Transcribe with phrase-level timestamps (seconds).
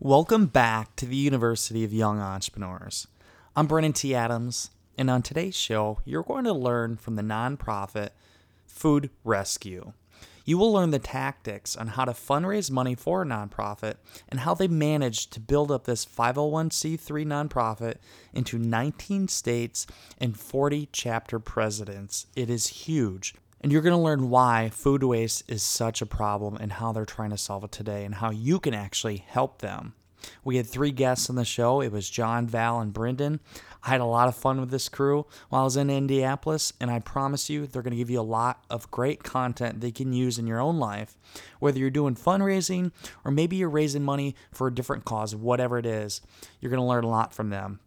[0.00, 3.08] Welcome back to the University of Young Entrepreneurs.
[3.56, 4.14] I'm Brandon T.
[4.14, 8.10] Adams, and on today's show, you're going to learn from the nonprofit
[8.66, 9.94] Food Rescue.
[10.44, 13.94] You will learn the tactics on how to fundraise money for a nonprofit
[14.28, 17.96] and how they managed to build up this 501c3 nonprofit
[18.34, 19.86] into 19 states
[20.18, 22.26] and 40 chapter presidents.
[22.36, 23.34] It is huge.
[23.66, 27.04] And you're going to learn why food waste is such a problem and how they're
[27.04, 29.94] trying to solve it today and how you can actually help them.
[30.44, 31.80] We had three guests on the show.
[31.80, 33.40] It was John, Val, and Brendan.
[33.82, 36.92] I had a lot of fun with this crew while I was in Indianapolis, and
[36.92, 40.12] I promise you they're going to give you a lot of great content they can
[40.12, 41.18] use in your own life,
[41.58, 42.92] whether you're doing fundraising
[43.24, 46.20] or maybe you're raising money for a different cause, whatever it is.
[46.60, 47.80] You're going to learn a lot from them.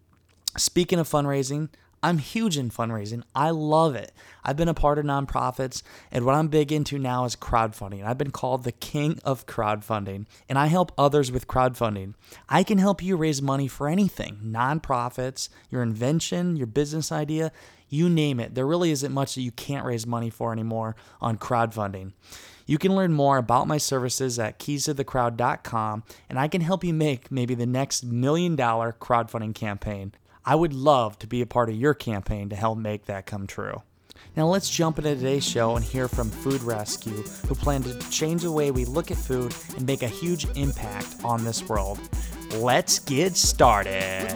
[0.58, 1.69] Speaking of fundraising,
[2.02, 3.23] I'm huge in fundraising.
[3.36, 4.14] I love it.
[4.44, 8.05] I've been a part of nonprofits, and what I'm big into now is crowdfunding.
[8.05, 12.14] I've been called the king of crowdfunding, and I help others with crowdfunding.
[12.47, 17.52] I can help you raise money for anything nonprofits, your invention, your business idea,
[17.89, 18.55] you name it.
[18.55, 22.14] There really isn't much that you can't raise money for anymore on crowdfunding.
[22.66, 27.31] You can learn more about my services at keystothecrowd.com, and I can help you make
[27.31, 30.14] maybe the next million dollar crowdfunding campaign.
[30.45, 33.45] I would love to be a part of your campaign to help make that come
[33.45, 33.83] true.
[34.37, 38.43] Now let's jump into today's show and hear from Food Rescue, who plan to change
[38.43, 41.99] the way we look at food and make a huge impact on this world.
[42.55, 44.33] Let's get started.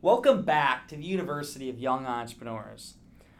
[0.00, 2.94] Welcome back to the University of Young Entrepreneurs.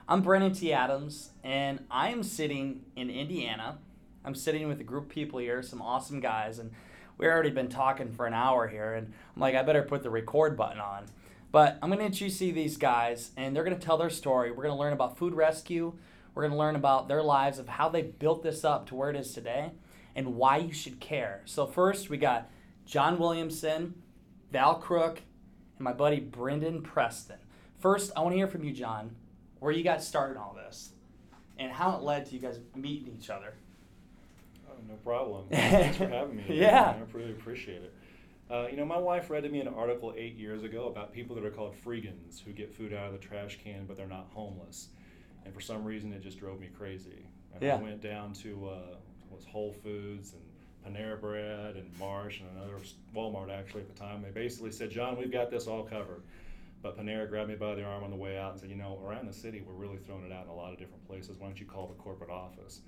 [0.09, 0.73] I'm Brandon T.
[0.73, 3.79] Adams, and I am sitting in Indiana.
[4.25, 6.73] I'm sitting with a group of people here, some awesome guys, and
[7.17, 10.11] we've already been talking for an hour here, and I'm like, I better put the
[10.11, 11.07] record button on.
[11.53, 14.51] But I'm going to introduce you these guys, and they're going to tell their story.
[14.51, 15.95] We're going to learn about food rescue.
[16.35, 19.11] We're going to learn about their lives of how they built this up to where
[19.11, 19.71] it is today
[20.17, 21.43] and why you should care.
[21.45, 22.51] So, first, we got
[22.87, 24.03] John Williamson,
[24.51, 25.23] Val Crook,
[25.79, 27.39] and my buddy Brendan Preston.
[27.79, 29.15] First, I want to hear from you, John,
[29.63, 30.91] where you got started all this
[31.57, 33.55] and how it led to you guys meeting each other.
[34.69, 35.45] Oh, no problem.
[35.53, 36.45] Thanks for having me.
[36.49, 36.97] yeah.
[36.99, 37.95] I really appreciate it.
[38.51, 41.37] Uh, you know, my wife read to me an article eight years ago about people
[41.37, 44.27] that are called freegans who get food out of the trash can but they're not
[44.35, 44.89] homeless.
[45.45, 47.25] And for some reason, it just drove me crazy.
[47.55, 47.77] And Yeah.
[47.77, 48.97] I went down to uh,
[49.31, 50.43] was Whole Foods and
[50.97, 52.79] Panera Bread and Marsh and another
[53.15, 54.23] Walmart actually at the time.
[54.23, 56.23] They basically said, John, we've got this all covered.
[56.83, 58.99] But Panera grabbed me by the arm on the way out and said, you know,
[59.05, 61.37] around the city, we're really throwing it out in a lot of different places.
[61.39, 62.81] Why don't you call the corporate office?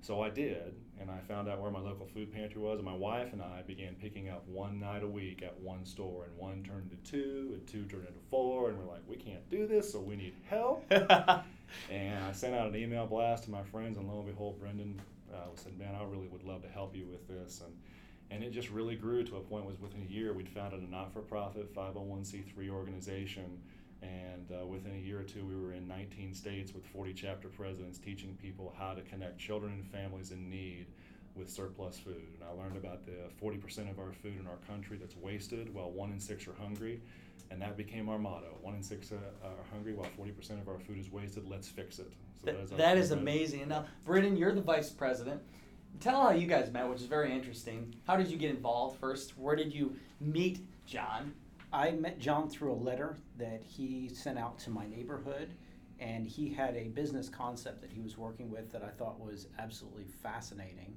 [0.00, 2.94] So I did, and I found out where my local food pantry was, and my
[2.94, 6.62] wife and I began picking up one night a week at one store, and one
[6.62, 9.90] turned into two, and two turned into four, and we're like, we can't do this,
[9.90, 10.84] so we need help.
[10.90, 15.00] and I sent out an email blast to my friends, and lo and behold, Brendan
[15.34, 17.74] uh, said, man, I really would love to help you with this, and
[18.30, 20.90] and it just really grew to a point was within a year we'd founded a
[20.90, 23.58] not-for-profit 501c3 organization.
[24.00, 27.48] And uh, within a year or two we were in 19 states with 40 chapter
[27.48, 30.86] presidents teaching people how to connect children and families in need
[31.34, 32.26] with surplus food.
[32.34, 35.90] And i learned about the 40% of our food in our country that's wasted while
[35.90, 37.00] one in six are hungry.
[37.50, 40.78] And that became our motto one in six uh, are hungry while 40% of our
[40.78, 41.48] food is wasted.
[41.48, 42.12] Let's fix it.
[42.44, 43.60] So Th- our that is amazing.
[43.62, 45.40] And now, Brendan, you're the vice president.
[46.00, 47.94] Tell how you guys met, which is very interesting.
[48.06, 49.36] How did you get involved first?
[49.36, 51.32] Where did you meet John?
[51.72, 55.50] I met John through a letter that he sent out to my neighborhood,
[55.98, 59.48] and he had a business concept that he was working with that I thought was
[59.58, 60.96] absolutely fascinating.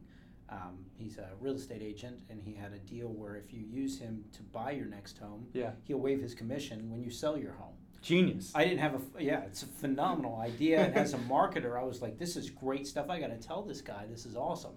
[0.50, 3.98] Um, he's a real estate agent, and he had a deal where if you use
[3.98, 5.72] him to buy your next home, Yeah.
[5.84, 7.74] he'll waive his commission when you sell your home.
[8.02, 8.52] Genius.
[8.56, 10.86] I didn't have a yeah, it's a phenomenal idea.
[10.86, 13.10] And as a marketer, I was like, this is great stuff.
[13.10, 14.74] I got to tell this guy, this is awesome.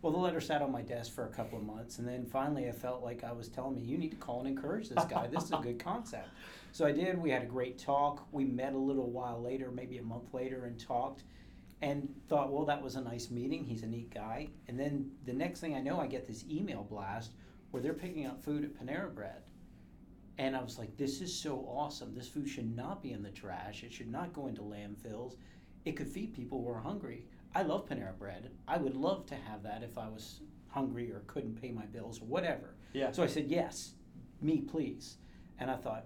[0.00, 2.68] Well, the letter sat on my desk for a couple of months, and then finally,
[2.68, 5.26] I felt like I was telling me, you need to call and encourage this guy.
[5.26, 6.28] This is a good concept.
[6.70, 7.18] So I did.
[7.18, 8.28] We had a great talk.
[8.30, 11.24] We met a little while later, maybe a month later, and talked.
[11.80, 13.64] And thought, well, that was a nice meeting.
[13.64, 14.48] He's a neat guy.
[14.68, 17.32] And then the next thing I know, I get this email blast
[17.70, 19.42] where they're picking up food at Panera Bread.
[20.38, 22.14] And I was like, this is so awesome.
[22.14, 23.82] This food should not be in the trash.
[23.82, 25.34] It should not go into landfills.
[25.84, 27.24] it could feed people who are hungry.
[27.54, 28.50] I love Panera bread.
[28.68, 32.20] I would love to have that if I was hungry or couldn't pay my bills
[32.20, 32.74] or whatever.
[32.92, 33.10] Yeah.
[33.10, 33.94] So I said, yes,
[34.40, 35.16] me, please.
[35.58, 36.04] And I thought,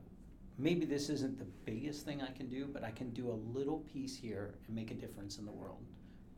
[0.56, 3.80] maybe this isn't the biggest thing I can do, but I can do a little
[3.80, 5.84] piece here and make a difference in the world.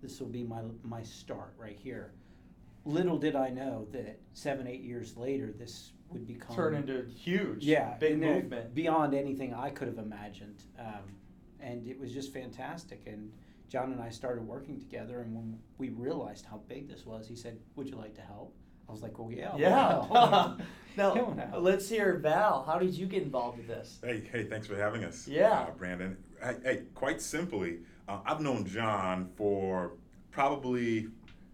[0.03, 2.15] This will be my, my start right here.
[2.87, 7.65] Little did I know that seven, eight years later, this would become Turn into huge.
[7.65, 8.75] yeah, Big movement.
[8.75, 10.63] beyond anything I could have imagined.
[10.79, 11.03] Um,
[11.61, 13.03] and it was just fantastic.
[13.07, 13.33] And
[13.69, 17.35] John and I started working together, and when we realized how big this was, he
[17.35, 18.55] said, "Would you like to help?"
[18.89, 20.07] I was like, "Well, yeah." I'll Yeah.
[20.07, 20.61] help."
[20.97, 21.59] now, now.
[21.59, 22.63] let's hear Val.
[22.65, 23.99] How did you get involved with this?
[24.05, 25.27] Hey, hey, thanks for having us.
[25.27, 25.51] Yeah.
[25.63, 26.17] uh, Brandon.
[26.41, 29.95] Hey, hey, quite simply, uh, I've known John for
[30.31, 31.09] probably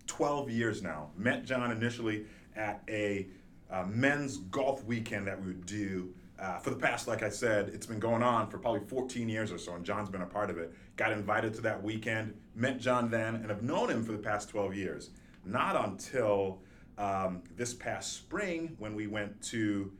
[0.08, 1.10] 12 years now.
[1.16, 2.26] Met John initially
[2.56, 3.28] at a
[3.70, 6.14] uh, men's golf weekend that we would do.
[6.38, 9.52] Uh, for the past, like I said, it's been going on for probably 14 years
[9.52, 10.72] or so, and John's been a part of it.
[10.96, 14.48] Got invited to that weekend, met John then, and have known him for the past
[14.48, 15.10] 12 years.
[15.44, 16.62] Not until
[16.96, 19.92] um, this past spring when we went to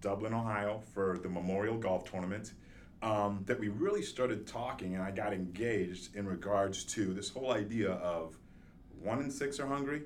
[0.00, 2.52] Dublin, Ohio for the Memorial Golf Tournament
[3.02, 7.52] um, that we really started talking and I got engaged in regards to this whole
[7.52, 8.36] idea of
[9.00, 10.02] one in six are hungry,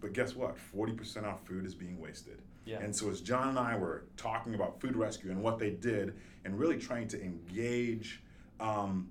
[0.00, 0.56] but guess what?
[0.76, 2.40] 40% of our food is being wasted.
[2.64, 2.78] Yeah.
[2.80, 6.14] And so as John and I were talking about food rescue and what they did
[6.44, 8.22] and really trying to engage
[8.60, 9.08] um,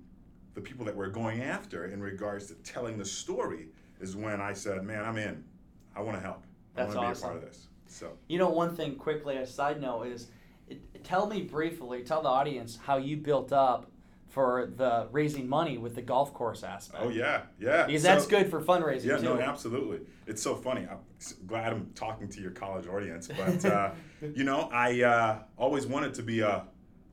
[0.54, 3.68] the people that we're going after in regards to telling the story
[4.00, 5.44] is when I said, man, I'm in.
[5.94, 6.44] I want to help.
[6.74, 7.28] That's I want to awesome.
[7.28, 7.66] be a part of this.
[7.88, 8.12] So.
[8.28, 10.28] You know, one thing quickly, a side note is,
[10.68, 13.90] it, tell me briefly, tell the audience how you built up
[14.28, 17.02] for the raising money with the golf course aspect.
[17.02, 17.86] Oh yeah, yeah.
[17.86, 19.24] Because So- that's good for fundraising Yeah, too.
[19.24, 20.00] no, absolutely.
[20.26, 20.86] It's so funny.
[20.88, 20.98] I'm
[21.46, 23.90] glad I'm talking to your college audience, but uh,
[24.34, 26.64] you know, I uh, always wanted to be a,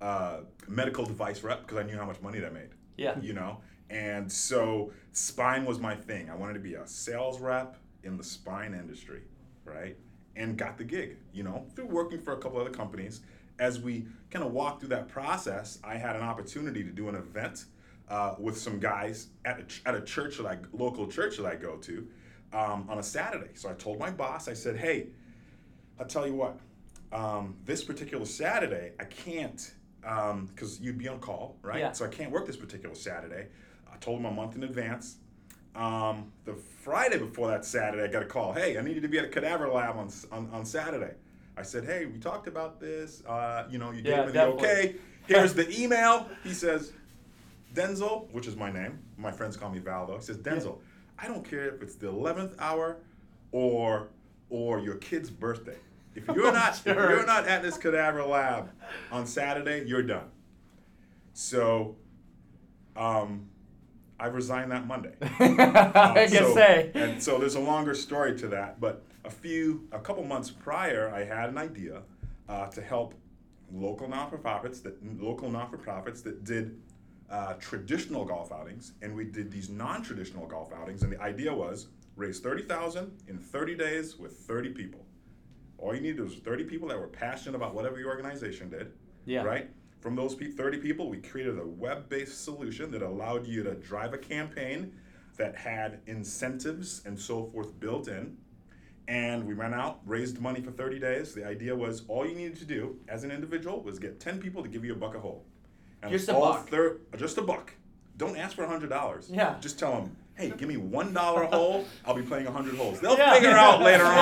[0.02, 2.70] a medical device rep because I knew how much money that made.
[2.98, 3.18] Yeah.
[3.20, 6.30] You know, and so spine was my thing.
[6.30, 9.22] I wanted to be a sales rep in the spine industry,
[9.64, 9.98] right?
[10.36, 11.18] And got the gig.
[11.34, 13.22] You know, through working for a couple other companies.
[13.60, 17.16] As we kind of walked through that process, I had an opportunity to do an
[17.16, 17.66] event
[18.10, 21.56] uh, with some guys at a, at a church that I local church that I
[21.56, 22.08] go to
[22.54, 23.52] um, on a Saturday.
[23.56, 25.08] So I told my boss, I said, "Hey,
[26.00, 26.60] I'll tell you what,
[27.12, 31.80] um, this particular Saturday I can't because you'd be on call, right?
[31.80, 31.92] Yeah.
[31.92, 33.48] So I can't work this particular Saturday.
[33.92, 35.18] I told him a month in advance.
[35.76, 38.54] Um, the Friday before that Saturday, I got a call.
[38.54, 41.16] Hey, I need you to be at a cadaver lab on, on, on Saturday.
[41.58, 43.24] I said, hey, we talked about this.
[43.26, 44.96] Uh, you know, you Yeah, gave me the okay.
[45.28, 46.28] Here's the email.
[46.44, 46.92] He says,
[47.74, 49.00] Denzel, which is my name.
[49.18, 50.18] My friends call me Val though.
[50.18, 50.80] He says, Denzel,
[51.18, 52.98] I don't care if it's the eleventh hour
[53.52, 54.10] or
[54.50, 55.78] or your kid's birthday.
[56.14, 58.70] If you're not if you're not at this cadaver lab
[59.12, 60.30] on Saturday, you're done.
[61.34, 61.96] So
[62.96, 63.48] um,
[64.20, 65.14] I resigned that Monday.
[65.22, 66.92] I Um, can so- say.
[66.94, 71.12] And so there's a longer story to that, but a few, a couple months prior,
[71.14, 72.02] I had an idea
[72.48, 73.16] uh, to help
[73.72, 76.80] local non-for-profits that local non-for-profits that did
[77.30, 81.88] uh, traditional golf outings, and we did these non-traditional golf outings, and the idea was
[82.16, 85.04] raise thirty thousand in thirty days with thirty people.
[85.80, 88.92] All you needed was thirty people that were passionate about whatever your organization did.
[89.26, 89.44] Yeah.
[89.44, 89.70] Right.
[90.02, 94.14] From those pe- 30 people, we created a web-based solution that allowed you to drive
[94.14, 94.94] a campaign
[95.36, 98.38] that had incentives and so forth built in.
[99.08, 101.34] And we ran out, raised money for 30 days.
[101.34, 104.64] The idea was all you needed to do as an individual was get 10 people
[104.64, 105.46] to give you a buck a hole.
[106.02, 106.70] And Just a all buck.
[106.70, 107.74] thir- just a buck.
[108.18, 109.30] Don't ask for $100.
[109.32, 109.56] Yeah.
[109.60, 113.00] Just tell them, hey, give me $1 a hole, I'll be playing 100 holes.
[113.00, 113.34] They'll Yeah.
[113.34, 114.14] figure out later on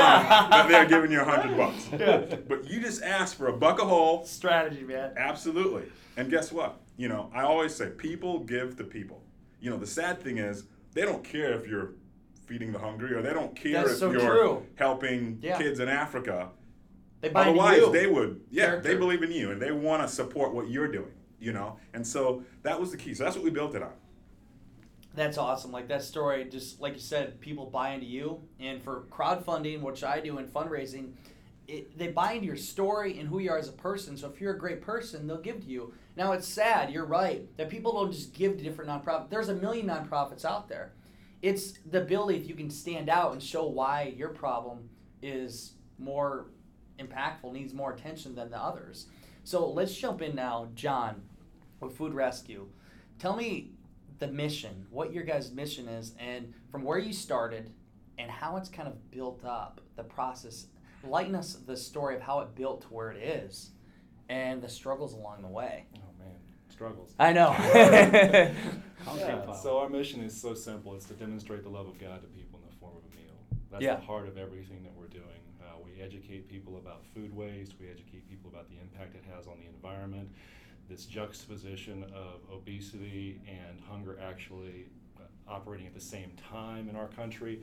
[0.49, 1.87] that they're giving you 100 bucks.
[1.97, 2.35] Yeah.
[2.47, 5.13] But you just ask for a buck a hole, Strategy, man.
[5.15, 5.83] Absolutely.
[6.17, 6.79] And guess what?
[6.97, 9.21] You know, I always say people give to people.
[9.61, 11.93] You know, the sad thing is they don't care if you're
[12.45, 14.65] feeding the hungry or they don't care That's if so you're true.
[14.75, 15.57] helping Yeah.
[15.57, 16.49] kids in Africa.
[17.21, 17.91] They buy into Otherwise, you.
[17.91, 18.89] they would, yeah, Character.
[18.89, 21.77] they believe in you and they want to support what you're doing, you know?
[21.93, 23.13] And so that was the key.
[23.13, 23.93] So that's what we built it on.
[25.15, 25.71] That's awesome.
[25.71, 28.41] Like that story, just like you said, people buy into you.
[28.59, 31.11] And for crowdfunding, which I do in fundraising,
[31.67, 34.17] it, they buy into your story and who you are as a person.
[34.17, 35.93] So if you're a great person, they'll give to you.
[36.17, 39.29] Now it's sad, you're right, that people don't just give to different nonprofits.
[39.29, 40.91] There's a million nonprofits out there.
[41.43, 44.89] It's the ability if you can stand out and show why your problem
[45.21, 46.45] is more
[46.97, 49.07] impactful, needs more attention than the others.
[49.43, 51.23] So let's jump in now, John,
[51.81, 52.69] with Food Rescue.
[53.19, 53.71] Tell me
[54.19, 57.73] the mission, what your guys' mission is, and from where you started
[58.17, 60.67] and how it's kind of built up, the process.
[61.03, 63.71] Lighten us the story of how it built to where it is
[64.29, 65.87] and the struggles along the way.
[66.79, 67.13] Man, struggles.
[67.19, 68.51] I know.
[69.17, 70.95] Yeah, so our mission is so simple.
[70.95, 73.35] It's to demonstrate the love of God to people in the form of a meal.
[73.69, 73.95] That's Yeah.
[73.95, 75.41] the heart of everything that we're doing.
[75.61, 77.73] Uh, we educate people about food waste.
[77.81, 80.29] We educate people about the impact it has on the environment.
[80.89, 84.85] This juxtaposition of obesity and hunger actually
[85.17, 87.61] uh, operating at the same time in our country.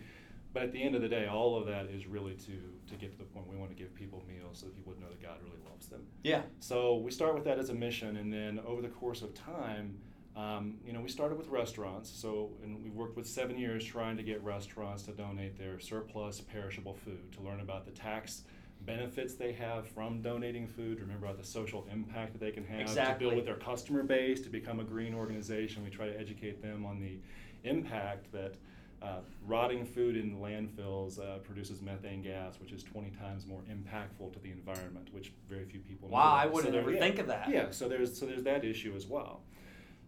[0.53, 2.53] But at the end of the day, all of that is really to,
[2.91, 5.01] to get to the point we want to give people meals so that people would
[5.01, 6.03] know that God really loves them.
[6.23, 6.43] Yeah.
[6.61, 9.99] So we start with that as a mission, and then over the course of time,
[10.37, 12.11] um, you know, we started with restaurants.
[12.11, 16.41] So, and we worked with seven years trying to get restaurants to donate their surplus
[16.41, 18.45] perishable food to learn about the tax
[18.83, 20.97] benefits they have from donating food.
[20.99, 24.03] to Remember about the social impact that they can have to build with their customer
[24.03, 25.85] base to become a green organization.
[25.85, 27.19] We try to educate them on the
[27.69, 28.55] impact that.
[29.03, 34.31] Uh, rotting food in landfills uh, produces methane gas, which is 20 times more impactful
[34.31, 36.15] to the environment, which very few people know.
[36.17, 36.53] Wow, I about.
[36.55, 36.99] wouldn't there- ever yeah.
[37.01, 37.49] think of that.
[37.49, 39.43] Yeah, so there's so there's that issue as well.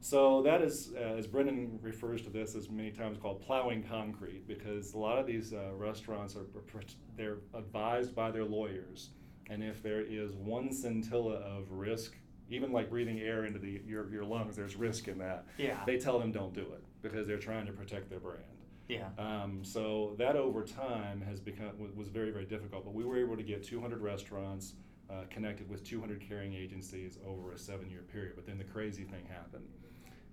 [0.01, 4.47] So that is, uh, as Brendan refers to this as many times called plowing concrete,
[4.47, 6.83] because a lot of these uh, restaurants are are-
[7.17, 9.11] they're advised by their lawyers,
[9.49, 12.15] and if there is one scintilla of risk,
[12.51, 15.47] even like breathing air into the your, your lungs, there's risk in that.
[15.57, 15.83] Yeah.
[15.87, 18.43] They tell them don't do it because they're trying to protect their brand.
[18.89, 19.09] Yeah.
[19.19, 22.85] Um, so that over time has become was very very difficult.
[22.85, 24.75] But we were able to get 200 restaurants
[25.11, 28.33] uh, connected with 200 caring agencies over a seven-year period.
[28.35, 29.69] But then the crazy thing happened,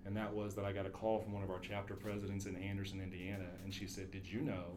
[0.06, 2.56] and that was that I got a call from one of our chapter presidents in
[2.56, 4.76] Anderson, Indiana, and she said, "Did you know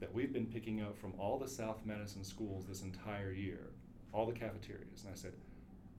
[0.00, 3.70] that we've been picking up from all the South Madison schools this entire year,
[4.12, 5.32] all the cafeterias?" And I said.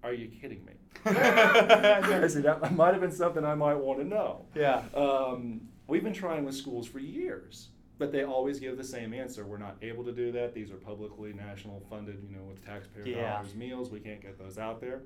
[0.04, 0.74] Are you kidding me?
[1.06, 4.46] I said that might have been something I might want to know.
[4.54, 4.84] Yeah.
[4.94, 9.46] Um, we've been trying with schools for years, but they always give the same answer.
[9.46, 10.54] We're not able to do that.
[10.54, 13.34] These are publicly national funded, you know, with taxpayer Yeah.
[13.38, 13.90] dollars meals.
[13.90, 15.02] We can't get those out there.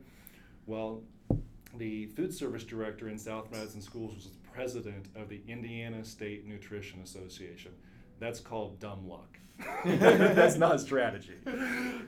[0.66, 1.04] Well,
[1.78, 6.46] the food service director in South Madison Schools was the president of the Indiana State
[6.46, 7.72] Nutrition Association.
[8.22, 9.40] That's called dumb luck.
[9.86, 11.34] That's not strategy.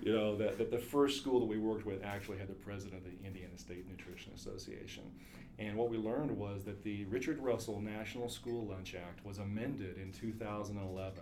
[0.01, 3.03] You know, that, that the first school that we worked with actually had the president
[3.03, 5.03] of the Indiana State Nutrition Association.
[5.59, 9.97] And what we learned was that the Richard Russell National School Lunch Act was amended
[9.97, 11.13] in 2011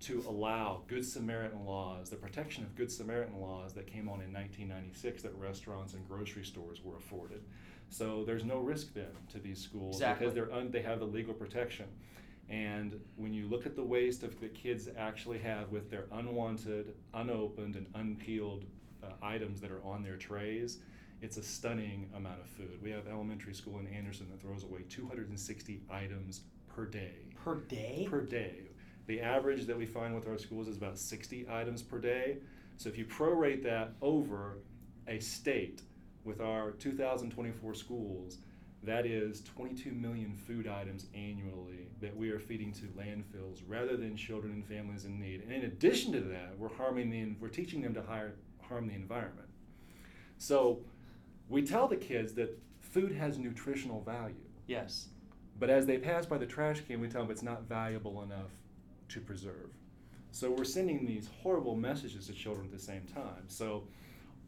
[0.00, 4.32] to allow Good Samaritan laws, the protection of Good Samaritan laws that came on in
[4.32, 7.42] 1996 that restaurants and grocery stores were afforded.
[7.88, 10.26] So there's no risk then to these schools Exactly.
[10.26, 11.86] because they're un, they have the legal protection.
[12.52, 16.94] And when you look at the waste of the kids actually have with their unwanted,
[17.14, 18.66] unopened, and unpeeled
[19.02, 20.78] uh, items that are on their trays,
[21.22, 22.78] it's a stunning amount of food.
[22.82, 27.14] We have elementary school in Anderson that throws away 260 items per day.
[27.42, 28.06] Per day?
[28.10, 28.68] Per day.
[29.06, 32.36] The average that we find with our schools is about 60 items per day.
[32.76, 34.58] So if you prorate that over
[35.08, 35.80] a state
[36.24, 38.38] with our 2024 schools,
[38.84, 44.16] that is 22 million food items annually that we are feeding to landfills rather than
[44.16, 45.42] children and families in need.
[45.42, 48.94] And in addition to that, we're harming the we're teaching them to hire, harm the
[48.94, 49.48] environment.
[50.38, 50.80] So
[51.48, 54.34] we tell the kids that food has nutritional value.
[54.66, 55.08] Yes.
[55.58, 58.50] But as they pass by the trash can, we tell them it's not valuable enough
[59.10, 59.70] to preserve.
[60.32, 63.44] So we're sending these horrible messages to children at the same time.
[63.48, 63.84] So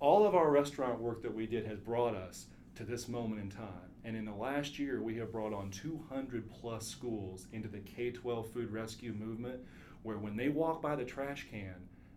[0.01, 3.51] all of our restaurant work that we did has brought us to this moment in
[3.51, 3.91] time.
[4.05, 8.11] And in the last year, we have brought on 200 plus schools into the K
[8.11, 9.61] 12 food rescue movement,
[10.03, 11.75] where when they walk by the trash can,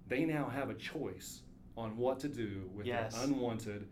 [0.08, 1.42] they now have a choice
[1.78, 3.14] on what to do with Yes.
[3.16, 3.88] their unwanted,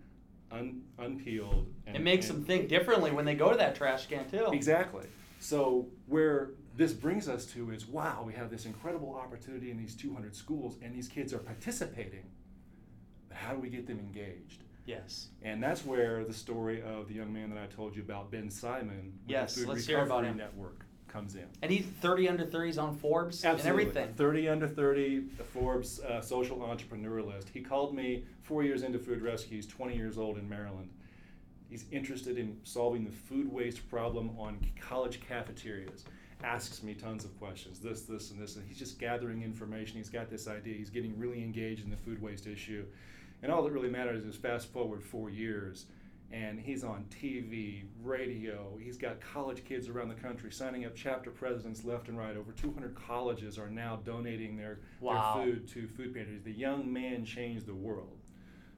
[0.52, 1.72] un, unpeeled.
[1.88, 4.48] And, It makes and- them think differently when they go to that trash can too.
[4.52, 5.06] Exactly.
[5.40, 9.96] So where this brings us to is wow, we have this incredible opportunity in these
[9.96, 12.26] 200 schools, and these kids are participating.
[13.30, 14.64] But how do we get them engaged?
[14.86, 15.30] Yes.
[15.42, 18.50] And that's where the story of the young man that I told you about, Ben
[18.50, 20.38] Simon, with Yes, the Food let's Recovery hear about him.
[20.38, 21.46] Network, comes in.
[21.62, 24.14] And he's 30 under 30s on Forbes and everything.
[24.14, 27.50] 30 under 30, the Forbes uh, social entrepreneur list.
[27.54, 29.56] He called me four years into food rescue.
[29.56, 30.90] He's 20 years old in Maryland.
[31.70, 36.06] He's interested in solving the food waste problem on college cafeterias.
[36.44, 39.98] Asks me tons of questions, this, this, and this, and he's just gathering information.
[39.98, 40.76] He's got this idea.
[40.76, 42.86] He's getting really engaged in the food waste issue.
[43.44, 45.86] And all that really matters is fast forward four years,
[46.32, 48.78] and he's on TV, radio.
[48.82, 52.36] He's got college kids around the country signing up chapter presidents left and right.
[52.36, 55.36] Over 200 colleges are now donating their, Wow.
[55.36, 56.42] their food to food pantries.
[56.44, 58.18] The young man changed the world.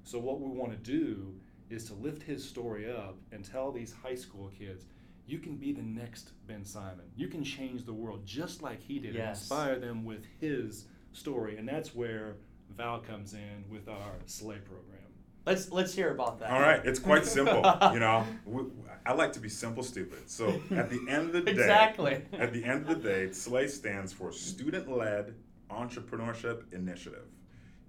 [0.03, 1.33] So what we want to do
[1.69, 4.85] is to lift his story up and tell these high school kids,
[5.25, 7.05] you can be the next Ben Simon.
[7.15, 11.57] You can change the world just like he did and inspire them with his story.
[11.57, 12.35] And that's where
[12.77, 15.01] Val comes in with our Slay program.
[15.46, 16.51] Let's let's hear about that.
[16.51, 17.63] All right, it's quite simple.
[17.93, 18.63] you know, we,
[19.05, 20.29] I like to be simple, stupid.
[20.29, 22.22] So at the end of the day, Exactly.
[22.34, 25.34] At the end of the day, SLAY stands for Student-Led
[25.72, 27.25] Entrepreneurship Initiative.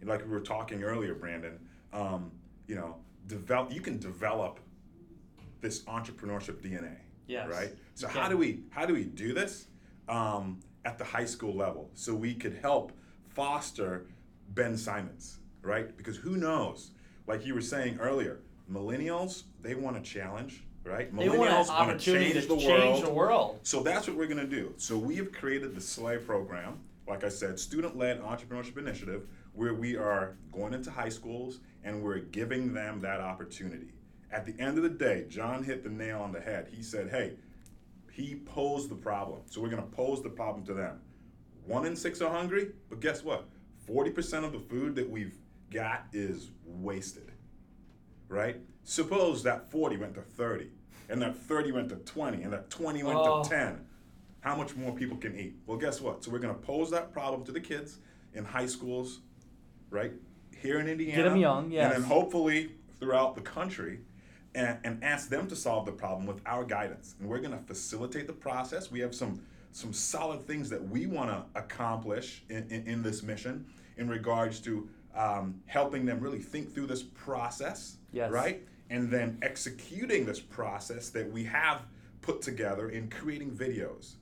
[0.02, 1.58] Like we were talking earlier, Brandon.
[1.92, 2.30] Um,
[2.66, 3.72] you know, develop.
[3.72, 4.60] You can develop
[5.60, 6.96] this entrepreneurship DNA.
[7.26, 7.74] Yes, Right.
[7.94, 9.66] So you how do we how do we do this
[10.08, 11.90] um, at the high school level?
[11.94, 12.92] So we could help
[13.28, 14.06] foster
[14.48, 15.96] Ben Simons, right?
[15.96, 16.90] Because who knows?
[17.26, 18.40] Like you were saying earlier,
[18.70, 21.14] millennials they want a challenge, right?
[21.16, 23.04] They want Millennials wanna change to the change world.
[23.04, 23.60] the world.
[23.62, 24.72] So that's what we're going to do.
[24.76, 29.96] So we have created the SLAY program, like I said, student-led entrepreneurship initiative, where we
[29.96, 33.92] are going into high schools and we're giving them that opportunity.
[34.30, 36.68] At the end of the day, John hit the nail on the head.
[36.70, 37.36] He said, "Hey,
[38.18, 39.40] he posed the problem.
[39.46, 41.00] So we're going to pose the problem to them.
[41.66, 43.48] One in six are hungry, but guess what?
[43.88, 45.36] 40% of the food that we've
[45.70, 47.32] got is wasted,
[48.28, 48.56] right?
[48.84, 50.70] Suppose that 40 went to 30,
[51.08, 53.42] and that 30 went to 20, and that 20 went Oh.
[53.42, 53.84] to 10.
[54.40, 55.56] How much more people can eat?
[55.66, 56.22] Well, guess what?
[56.24, 57.98] So we're going to pose that problem to the kids
[58.34, 59.20] in high schools,
[59.90, 60.12] right?
[60.56, 61.30] Here in Indiana.
[61.30, 61.94] 'em young, yes.
[61.94, 64.00] And then hopefully throughout the country
[64.54, 67.14] and, and ask them to solve the problem with our guidance.
[67.20, 68.90] And we're going to facilitate the process.
[68.90, 69.40] We have some
[69.70, 73.66] some solid things that we want to accomplish in, in, in this mission
[73.98, 78.30] in regards to um, helping them really think through this process, Yes.
[78.30, 78.62] right?
[78.90, 81.82] And then executing this process that we have
[82.22, 84.14] put together in creating videos,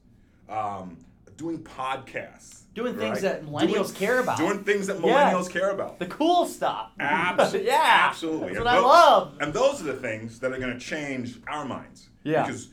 [0.48, 0.96] um,
[1.36, 3.42] doing podcasts, Doing things right?
[3.42, 4.38] that millennials care about.
[4.38, 5.34] doing things that Yes.
[5.34, 5.98] millennials care about.
[5.98, 6.90] The cool stuff.
[6.98, 7.66] Absolutely.
[7.70, 8.06] yeah.
[8.08, 8.46] Absolutely.
[8.54, 9.36] That's And what I love.
[9.40, 12.08] And those are the things that are going to change our minds.
[12.24, 12.42] Yeah.
[12.46, 12.68] Because,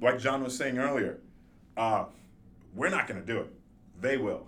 [0.00, 1.18] like John was saying earlier,
[1.76, 2.04] uh,
[2.74, 3.50] we're not going to do it.
[4.00, 4.46] They will.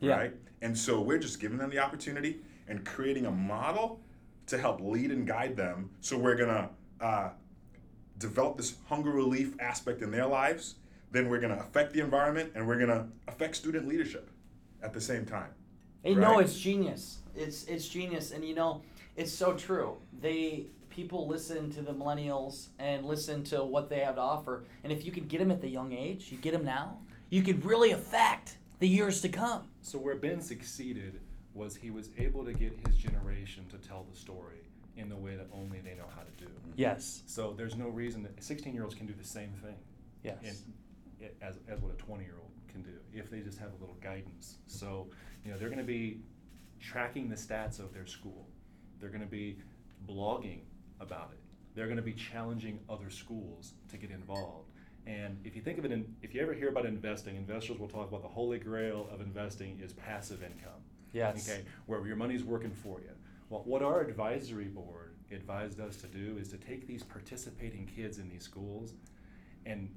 [0.00, 0.16] Yeah.
[0.16, 0.34] Right?
[0.66, 4.00] And so we're just giving them the opportunity and creating a model
[4.48, 5.90] to help lead and guide them.
[6.00, 6.68] So we're going to
[7.00, 7.30] uh,
[8.18, 10.74] develop this hunger relief aspect in their lives.
[11.12, 14.28] Then we're going to affect the environment and we're going to affect student leadership
[14.82, 15.50] at the same time.
[16.02, 17.18] And no, it's genius.
[17.36, 18.82] It's it's genius, and you know,
[19.16, 19.96] it's so true.
[20.20, 24.92] They people listen to the millennials and listen to what they have to offer, and
[24.92, 26.98] if you could get them at the young age, you get them now,
[27.28, 29.68] you could really affect the years to come.
[29.86, 31.20] So where Ben succeeded
[31.54, 34.58] was he was able to get his generation to tell the story
[34.96, 36.46] in the way that only they know how to do.
[36.46, 36.72] Mm-hmm.
[36.74, 37.22] Yes.
[37.26, 39.76] So there's no reason that 16 year olds can do the same thing.
[40.24, 40.38] Yes.
[40.42, 43.68] in, i- as, as what a 20 year old can do if they just have
[43.68, 44.56] a little guidance.
[44.66, 45.06] So,
[45.44, 46.18] you know, they're going to be
[46.80, 48.48] tracking the stats of their school,
[48.98, 49.58] they're going to be
[50.08, 50.62] blogging
[51.00, 51.38] about it,
[51.76, 54.65] they're going to be challenging other schools to get involved.
[55.06, 57.88] And if you think of it, in, if you ever hear about investing, investors will
[57.88, 60.80] talk about the holy grail of investing is passive income.
[61.12, 61.48] Yes.
[61.48, 63.10] Okay, where your money's working for you.
[63.48, 68.18] Well, what our advisory board advised us to do is to take these participating kids
[68.18, 68.94] in these schools
[69.64, 69.88] and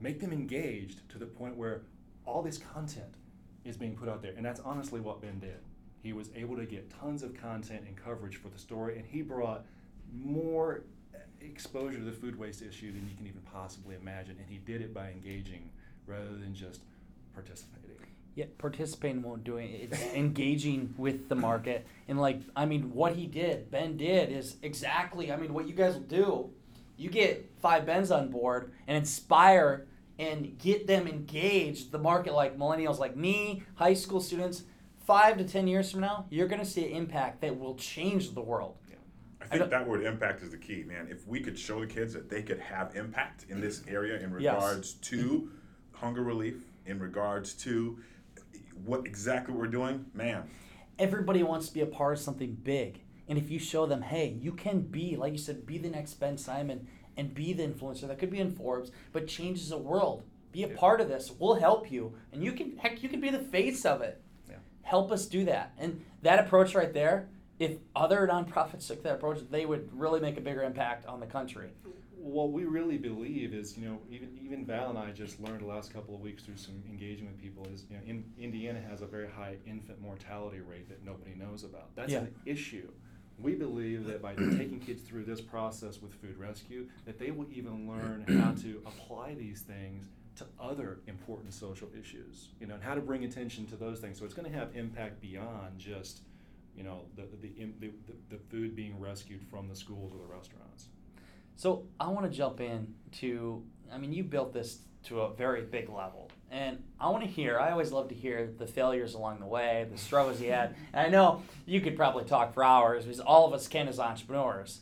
[0.00, 1.82] make them engaged to the point where
[2.26, 3.14] all this content
[3.64, 4.32] is being put out there.
[4.36, 5.60] And that's honestly what Ben did.
[6.02, 9.22] He was able to get tons of content and coverage for the story, and he
[9.22, 9.64] brought
[10.12, 10.82] more
[11.40, 14.36] exposure to the food waste issue than you can even possibly imagine.
[14.38, 15.70] And he did it by engaging
[16.06, 16.80] rather than just
[17.34, 17.78] participating.
[18.34, 19.64] Yeah, participating won't do it.
[19.64, 21.86] It's engaging with the market.
[22.06, 25.74] And like, I mean, what he did, Ben did, is exactly, I mean, what you
[25.74, 26.50] guys will do.
[26.96, 29.86] You get five Bens on board and inspire
[30.18, 34.64] and get them engaged, the market like millennials like me, high school students,
[35.04, 38.34] five to 10 years from now, you're going to see an impact that will change
[38.34, 38.76] the world.
[39.50, 41.08] I think that word impact is the key, man.
[41.10, 44.30] If we could show the kids that they could have impact in this area in
[44.38, 44.54] Yes.
[44.54, 45.50] regards to
[45.92, 47.98] hunger relief, in regards to
[48.84, 50.44] what exactly we're doing, man.
[51.00, 53.00] everybody wants to be a part of something big.
[53.28, 56.14] And if you show them, hey, you can be, like you said, be the next
[56.14, 60.24] Ben Simon and be the influencer that could be in Forbes, but changes the world.
[60.50, 60.76] Be a Yeah.
[60.76, 61.30] part of this.
[61.38, 62.14] We'll help you.
[62.32, 64.20] And you can, heck, you can be the face of it.
[64.48, 64.56] Yeah.
[64.82, 65.72] Help us do that.
[65.78, 70.36] And that approach right there, if other nonprofits took that approach, they would really make
[70.36, 71.70] a bigger impact on the country.
[72.16, 75.66] What we really believe is, you know, even even Val and I just learned the
[75.66, 79.02] last couple of weeks through some engagement with people is, you know, in, Indiana has
[79.02, 81.94] a very high infant mortality rate that nobody knows about.
[81.94, 82.20] That's Yeah.
[82.20, 82.90] an issue.
[83.40, 87.46] We believe that by taking kids through this process with food rescue, that they will
[87.52, 92.82] even learn how to apply these things to other important social issues, you know, and
[92.82, 94.18] how to bring attention to those things.
[94.18, 96.22] So it's going to have impact beyond just,
[96.78, 97.90] you know, the the, the,
[98.30, 100.86] the, food being rescued from the schools or the restaurants.
[101.56, 105.62] So I want to jump in to, I mean, you built this to a very
[105.62, 106.30] big level.
[106.52, 109.88] And I want to hear, I always love to hear the failures along the way,
[109.90, 110.76] the struggles you had.
[110.92, 113.98] And I know you could probably talk for hours because all of us can as
[113.98, 114.80] entrepreneurs.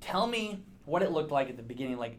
[0.00, 2.18] Tell me what it looked like at the beginning, like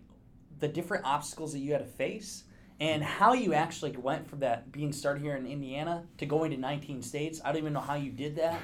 [0.59, 2.45] the different obstacles that you had to face
[2.79, 6.57] and how you actually went from that being started here in Indiana to going to
[6.57, 7.41] 19 states.
[7.43, 8.61] I don't even know how you did that.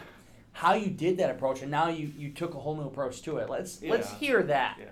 [0.52, 3.38] How you did that approach, and now you, you took a whole new approach to
[3.38, 3.50] it.
[3.50, 4.78] Let's let's hear that.
[4.80, 4.86] Yeah.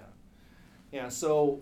[0.91, 1.60] Yeah, so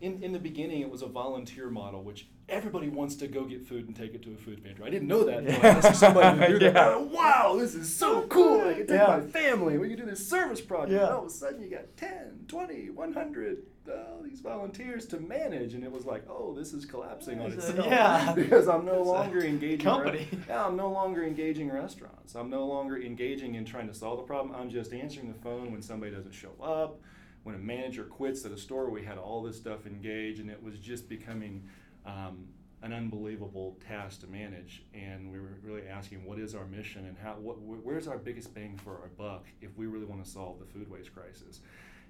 [0.00, 3.64] in, in the beginning, it was a volunteer model, which everybody wants to go get
[3.66, 4.84] food and take it to a food pantry.
[4.84, 5.48] I didn't know that.
[5.64, 6.74] I asked somebody do that.
[6.74, 6.94] Yeah.
[6.96, 8.60] Oh, wow, this is so cool.
[8.68, 9.06] I can take Yeah.
[9.06, 9.78] my family.
[9.78, 10.92] We can do this service project.
[10.92, 11.04] Yeah.
[11.06, 13.58] And all of a sudden, you got 10, 20, 100,
[13.90, 15.74] uh, these volunteers to manage.
[15.74, 17.78] And it was like, oh, this is collapsing on itself.
[17.86, 18.32] yeah.
[18.36, 19.80] because I'm no It's longer engaging.
[19.84, 20.28] company.
[20.48, 22.34] yeah, I'm no longer engaging restaurants.
[22.34, 24.54] I'm no longer engaging in trying to solve the problem.
[24.54, 27.00] I'm just answering the phone when somebody doesn't show up.
[27.42, 30.62] When a manager quits at a store, we had all this stuff engaged, and it
[30.62, 31.64] was just becoming
[32.04, 32.46] um,
[32.82, 34.84] an unbelievable task to manage.
[34.92, 37.36] And we were really asking, what is our mission, and how?
[37.40, 40.66] What, where's our biggest bang for our buck if we really want to solve the
[40.66, 41.60] food waste crisis?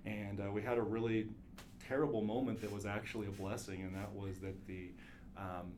[0.05, 1.29] And uh, we had a really
[1.91, 4.91] terrible moment that was actually a blessing, and that was that the
[5.37, 5.73] um,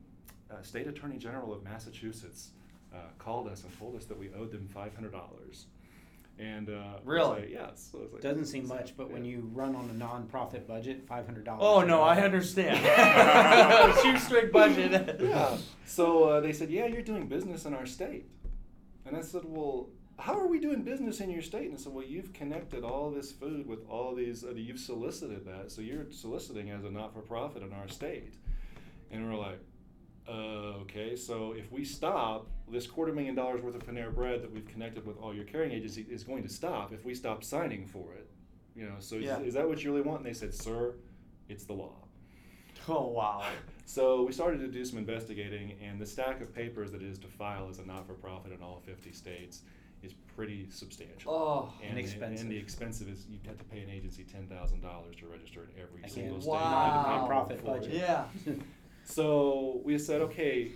[0.51, 2.51] uh, State Attorney General of Massachusetts
[2.93, 5.65] uh, called us and told us that we owed them five hundred dollars.
[6.39, 7.41] And uh, Really?
[7.41, 7.89] like, yes.
[7.91, 11.45] So like, Doesn't seem much, but when you run on a non-profit budget, five hundred
[11.45, 11.61] dollars.
[11.63, 12.77] Oh no, I understand.
[14.03, 15.17] Shoestring budget.
[15.21, 15.57] yeah.
[15.85, 18.25] So uh, they said, yeah, you're doing business in our state.
[19.05, 21.65] And I said, well, how are we doing business in your state?
[21.65, 25.45] And I said, well, you've connected all this food with all these, uh, you've solicited
[25.45, 25.71] that.
[25.71, 28.35] So you're soliciting as a not for profit in our state.
[29.11, 29.59] And we're like,
[30.27, 30.31] uh,
[30.83, 34.67] okay, so if we stop, this quarter million dollars worth of Panera Bread that we've
[34.67, 38.13] connected with all your caring agency is going to stop if we stop signing for
[38.13, 38.29] it.
[38.75, 40.19] You know, so is- is that what you really want?
[40.19, 40.93] And they said, sir,
[41.49, 41.95] it's the law.
[42.89, 43.45] Oh wow.
[43.85, 47.17] So we started to do some investigating, and the stack of papers that it is
[47.19, 49.61] to file as a not-for-profit in all 50 states
[50.03, 51.31] is pretty substantial.
[51.33, 51.73] Oh.
[51.81, 52.41] and, And and- expensive.
[52.41, 55.61] And the expensive is you have to pay an agency ten thousand dollars to register
[55.63, 56.49] in every Again, single state.
[56.51, 57.27] Wow.
[57.29, 57.81] Nonprofit For it.
[57.81, 57.93] budget.
[57.93, 58.25] Yeah.
[59.05, 60.71] So we said, okay,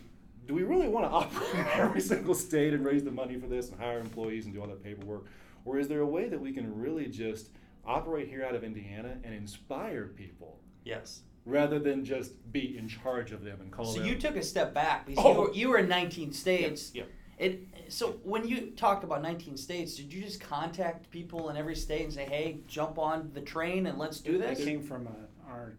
[0.48, 3.48] do we really want to operate in every single state and raise the money for
[3.48, 5.28] this and hire employees and do all that paperwork?
[5.66, 7.50] Or is there a way that we can really just
[7.86, 11.22] operate here out of Indiana and inspire people Yes.
[11.46, 14.08] rather than just be in charge of them and call So them?
[14.10, 15.32] you took a step back because Oh.
[15.34, 16.92] you, were, you were in 19 states.
[16.94, 17.04] Yeah.
[17.38, 21.76] It, so when you talked about 19 states, did you just contact people in every
[21.76, 24.65] state and say, "Hey, jump on the train and let's do That this"?
[24.65, 25.78] came from a, our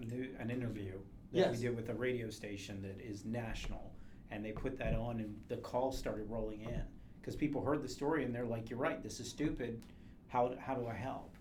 [0.00, 0.92] a new, an interview
[1.32, 1.56] that Yes.
[1.56, 3.92] we did with a radio station that is national,
[4.30, 6.82] and they put that on, and the calls started rolling in
[7.20, 9.82] because people heard the story and they're like, "You're right, this is stupid.
[10.28, 11.36] How how do I help?"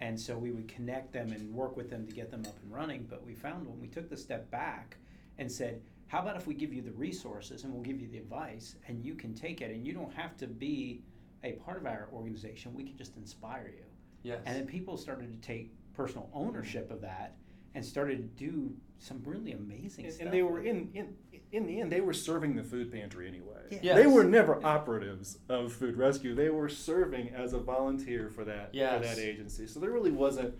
[0.00, 2.72] And so we would connect them and work with them to get them up and
[2.72, 3.04] running.
[3.10, 4.96] But we found when we took the step back
[5.38, 8.18] and said, "How about if we give you the resources and we'll give you the
[8.18, 11.02] advice, and you can take it, and you don't have to be
[11.44, 12.74] a part of our organization.
[12.74, 13.84] We can just inspire you."
[14.22, 14.40] Yes.
[14.46, 17.36] And then people started to take personal ownership of that
[17.74, 20.24] and started to do some really amazing and, stuff.
[20.26, 21.14] and they were in, in
[21.52, 23.94] in the end they were serving the food pantry anyway Yeah.
[23.94, 28.72] they were never operatives of food rescue they were serving as a volunteer for that
[28.72, 30.54] for that agency so there really wasn't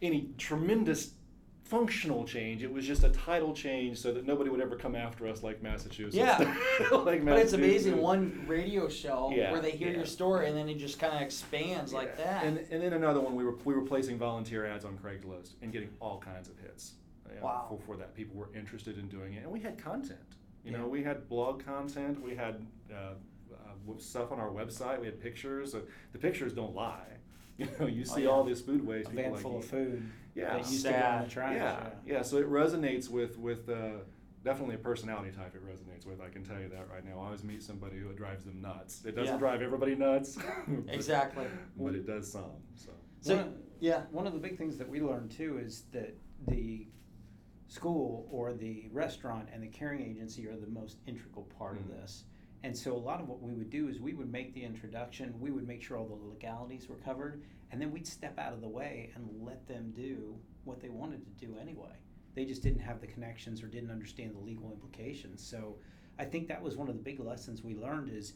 [0.00, 1.14] any tremendous
[1.70, 5.28] functional change it was just a title change so that nobody would ever come after
[5.28, 6.36] us like massachusetts Yeah.
[6.92, 9.98] like but it's amazing one radio show Yeah, where they hear yeah.
[9.98, 12.44] your story and then it just kind of expands like that.
[12.44, 15.72] And, and then another one, we were, we were placing volunteer ads on Craigslist and
[15.72, 16.94] getting all kinds of hits.
[17.28, 17.66] you know, Wow.
[17.68, 20.18] For, for that, people were interested in doing it, and we had content.
[20.64, 20.78] You Yeah.
[20.78, 23.14] know, we had blog content, we had uh,
[23.54, 25.74] uh, stuff on our website, we had pictures.
[25.74, 25.80] Uh,
[26.12, 27.06] the pictures don't lie.
[27.60, 28.28] You know, you Oh, see yeah.
[28.30, 29.08] all this food waste.
[29.08, 30.54] a people van like full of food Yeah.
[30.56, 31.54] that used to go in the trash.
[31.56, 32.22] Yeah, yeah.
[32.22, 33.98] So it resonates with with uh,
[34.44, 35.54] definitely a personality type.
[35.54, 36.20] It resonates with.
[36.20, 37.20] I can tell you that right now.
[37.20, 39.04] I always meet somebody who drives them nuts.
[39.04, 39.38] It doesn't Yeah.
[39.38, 40.38] drive everybody nuts.
[40.88, 41.46] Exactly.
[41.76, 42.52] But it does some.
[42.74, 42.90] So.
[43.22, 44.02] So, one, of- yeah.
[44.10, 46.16] one of the big things that we learned too is that
[46.48, 46.86] the
[47.68, 51.80] school or the restaurant and the caring agency are the most integral part Mhm.
[51.80, 52.24] of this.
[52.62, 55.38] And so a lot of what we would do is we would make the introduction,
[55.40, 58.60] we would make sure all the legalities were covered, and then we'd step out of
[58.60, 61.94] the way and let them do what they wanted to do anyway.
[62.34, 65.44] They just didn't have the connections or didn't understand the legal implications.
[65.44, 65.76] So
[66.18, 68.34] I think that was one of the big lessons we learned is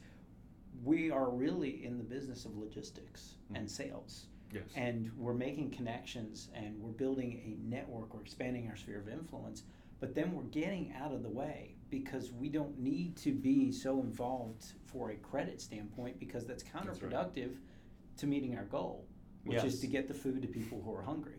[0.83, 3.59] we are really in the business of logistics mm.
[3.59, 4.63] and sales Yes.
[4.77, 9.65] and we're making connections and we're building a network we're expanding our sphere of influence
[9.99, 14.01] but then we're getting out of the way because we don't need to be so
[14.01, 17.11] involved for a credit standpoint because that's That's right.
[17.13, 17.57] counterproductive
[18.19, 19.07] to meeting our goal
[19.45, 19.75] which Yes.
[19.75, 21.35] is to get the food to people who are hungry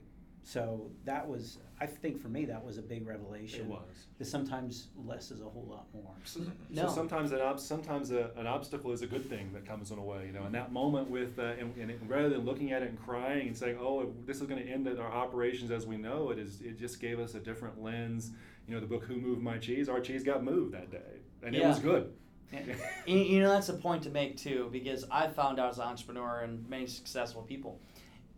[0.48, 3.62] So that was, I think for me, that was a big revelation.
[3.62, 4.06] It was.
[4.20, 6.14] That sometimes less is a whole lot more.
[6.24, 6.84] So, No.
[6.84, 9.98] so sometimes an ob- sometimes a, an obstacle is a good thing that comes in
[9.98, 10.28] a way.
[10.28, 12.90] You know, in that moment with uh, and, and it, rather than looking at it
[12.90, 16.30] and crying and saying, "Oh, this is going to end our operations as we know
[16.30, 18.32] it," is it just gave us a different lens.
[18.68, 21.56] You know, the book "Who Moved My Cheese?" Our cheese got moved that day, and
[21.56, 22.14] it was good.
[23.08, 25.86] You, you know, that's a point to make too, because I found out as an
[25.86, 27.80] entrepreneur and many successful people,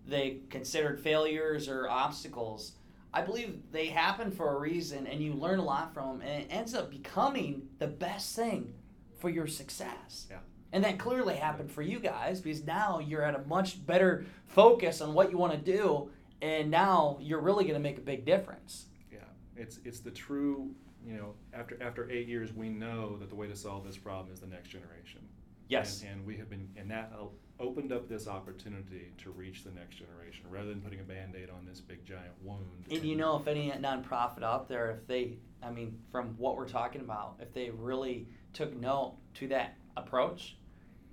[0.08, 2.74] they considered failures or obstacles.
[3.14, 6.44] I believe they happen for a reason, and you learn a lot from them, and
[6.44, 8.74] it ends up becoming the best thing
[9.18, 10.28] for your success.
[10.30, 10.38] Yeah.
[10.72, 15.02] And that clearly happened for you guys because now you're at a much better focus
[15.02, 18.26] on what you want to do, and now you're really going to make a big
[18.26, 18.88] difference.
[19.12, 19.20] Yeah,
[19.56, 20.72] it's it's the true.
[21.06, 24.34] You know, after after eight years, we know that the way to solve this problem
[24.34, 25.22] is the next generation.
[25.70, 26.02] Yes.
[26.02, 27.14] And, and we have been, and that
[27.60, 31.50] opened up this opportunity to reach the next generation rather than putting a band aid
[31.50, 32.86] on this big giant wound.
[32.92, 36.68] And you know, if any nonprofit out there, if they, I mean, from what we're
[36.68, 40.58] talking about, if they really took note to that approach,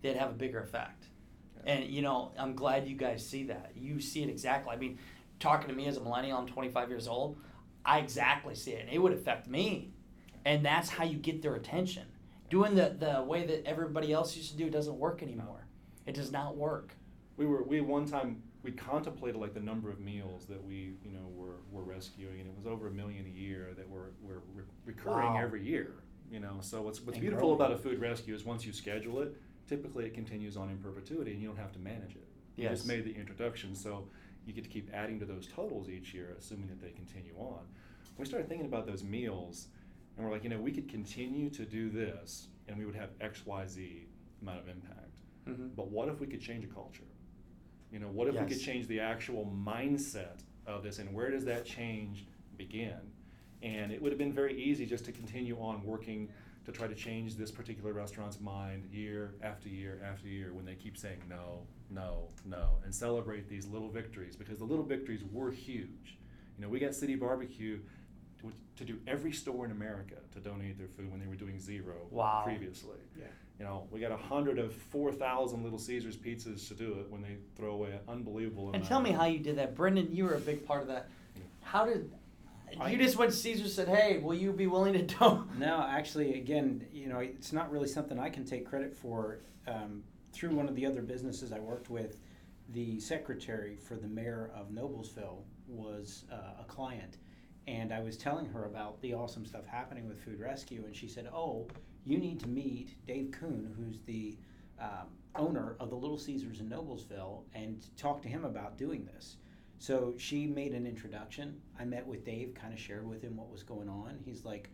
[0.02, 1.06] they'd have a bigger effect.
[1.66, 3.72] And you know, I'm glad you guys see that.
[3.74, 4.72] You see it exactly.
[4.74, 4.98] I mean,
[5.40, 7.38] talking to me as a millennial, I'm 25 years old.
[7.86, 9.92] I exactly see it, and it would affect me.
[10.44, 12.04] And that's how you get their attention.
[12.50, 15.63] Doing the the way that everybody else used to do doesn't work anymore.
[16.06, 16.94] It does not work.
[17.36, 21.10] we were we one time we contemplated like the number of meals that we you
[21.10, 24.42] know were, were rescuing and it was over a million a year that were, were
[24.54, 25.40] re- recurring Wow.
[25.42, 25.92] every year
[26.30, 27.72] you know so what's what's And beautiful growing.
[27.72, 29.36] about a food rescue is once you schedule it
[29.68, 32.78] typically it continues on in perpetuity and you don't have to manage it you Yes.
[32.78, 34.06] just made the introduction so
[34.46, 37.64] you get to keep adding to those totals each year assuming that they continue on
[38.18, 39.68] we started thinking about those meals
[40.16, 43.10] and we're like you know we could continue to do this and we would have
[43.18, 44.04] xyz
[44.40, 45.00] amount of impact
[45.48, 45.68] Mm-hmm.
[45.76, 47.02] but what if we could change a culture?
[47.92, 51.44] You know, what if we could change the actual mindset of this and where does
[51.44, 52.26] that change
[52.56, 52.96] begin?
[53.62, 56.28] And it would have been very easy just to continue on working
[56.64, 60.74] to try to change this particular restaurant's mind year after year after year when they
[60.74, 65.50] keep saying no, no, no, and celebrate these little victories because the little victories were
[65.50, 66.18] huge.
[66.56, 67.80] You know, we got City Barbecue
[68.40, 71.60] to, to do every store in America to donate their food when they were doing
[71.60, 72.42] zero Wow.
[72.44, 72.98] previously.
[73.18, 73.26] Yeah.
[73.58, 77.10] You know, we got a hundred of four thousand Little Caesars pizzas to do it
[77.10, 78.88] when they throw away an unbelievable And amount.
[78.88, 80.14] tell me how you did that, Brendan.
[80.14, 81.08] You were a big part of that.
[81.62, 82.12] How did
[82.80, 85.80] I- you just went to Caesar said, "Hey, will you be willing to do?" No,
[85.88, 89.38] actually, again, you know, it's not really something I can take credit for.
[89.68, 92.18] Um, through one of the other businesses I worked with,
[92.72, 97.18] the secretary for the mayor of Noblesville was uh, a client,
[97.68, 101.06] and I was telling her about the awesome stuff happening with Food Rescue, and she
[101.06, 101.68] said, "Oh,
[102.04, 104.36] you need to meet Dave Kuhn, who's the
[104.80, 109.36] um, owner of the Little Caesars in Noblesville, and talk to him about doing this."
[109.78, 111.60] So she made an introduction.
[111.78, 114.18] I met with Dave, kind of shared with him what was going on.
[114.24, 114.70] He's like,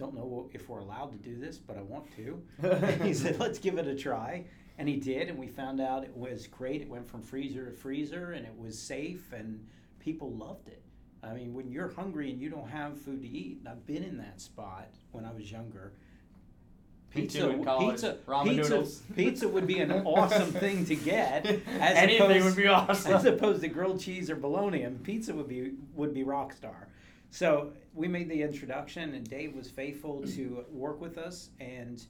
[0.00, 2.42] don't know if we're allowed to do this, but I want to.
[3.04, 4.44] he said, let's give it a try.
[4.78, 6.80] And he did, and we found out it was great.
[6.80, 9.66] It went from freezer to freezer, and it was safe, and
[9.98, 10.82] people loved it.
[11.22, 14.02] I mean, when you're hungry and you don't have food to eat, and I've been
[14.02, 15.92] in that spot when I was younger.
[17.14, 17.90] Me too, in college.
[17.96, 19.02] pizza, Ramen pizza, noodles.
[19.16, 21.44] pizza would be an awesome thing to get.
[21.46, 21.60] As
[21.96, 23.12] Anything opposed- would be awesome.
[23.14, 26.88] as opposed to grilled cheese or bologna, and pizza would be would be rock star.
[27.32, 32.04] So we made the introduction, and Dave was faithful to work with us, and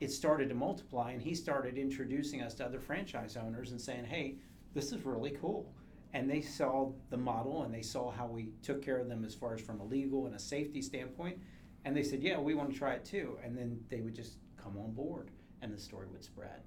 [0.00, 1.12] it started to multiply.
[1.12, 4.36] And he started introducing us to other franchise owners and saying, "Hey,
[4.74, 5.70] this is really cool."
[6.14, 9.34] And they saw the model, and they saw how we took care of them as
[9.34, 11.36] far as from a legal and a safety standpoint,
[11.84, 14.38] and they said, "Yeah, we want to try it too." And then they would just
[14.66, 15.30] come on board,
[15.62, 16.60] and the story would spread.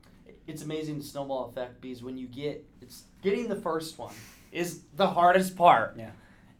[0.47, 4.13] it's amazing the snowball effect because when you get it's getting the first one
[4.51, 5.95] is the hardest part.
[5.97, 6.11] Yeah.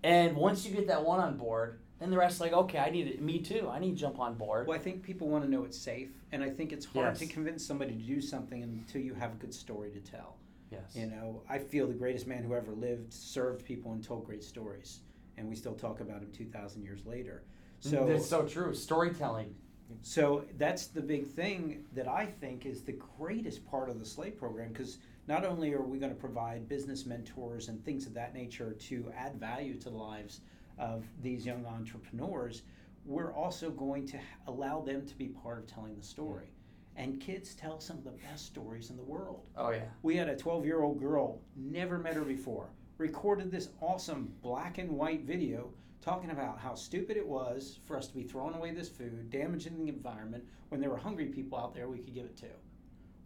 [0.03, 3.07] And once you get that one on board, then the rest like, okay, I need
[3.07, 3.21] it.
[3.21, 3.69] Me too.
[3.69, 4.67] I need to jump on board.
[4.67, 7.25] Well, I think people want to know it's safe, and I think it's hard to
[7.25, 10.37] convince somebody to do something until you have a good story to tell.
[10.71, 10.95] Yes.
[10.95, 14.43] You know, I feel the greatest man who ever lived served people and told great
[14.43, 14.99] stories,
[15.37, 17.43] and we still talk about him two thousand years later.
[17.83, 18.73] Mm, so, that's so true.
[18.73, 19.53] Storytelling.
[20.01, 24.31] So that's the big thing that I think is the greatest part of the Slay
[24.31, 28.33] program because not only are we going to provide business mentors and things of that
[28.33, 30.41] nature to add value to the lives
[30.77, 32.63] of these young entrepreneurs,
[33.05, 36.51] we're also going to allow them to be part of telling the story.
[36.95, 39.47] And kids tell some of the best stories in the world.
[39.55, 39.85] Oh yeah.
[40.03, 44.77] We had a 12 year old girl, never met her before, recorded this awesome black
[44.77, 45.71] and white video
[46.09, 49.77] talking about how stupid it was for us to be throwing away this food, damaging
[49.77, 52.47] the environment, when there were hungry people out there we could give it to.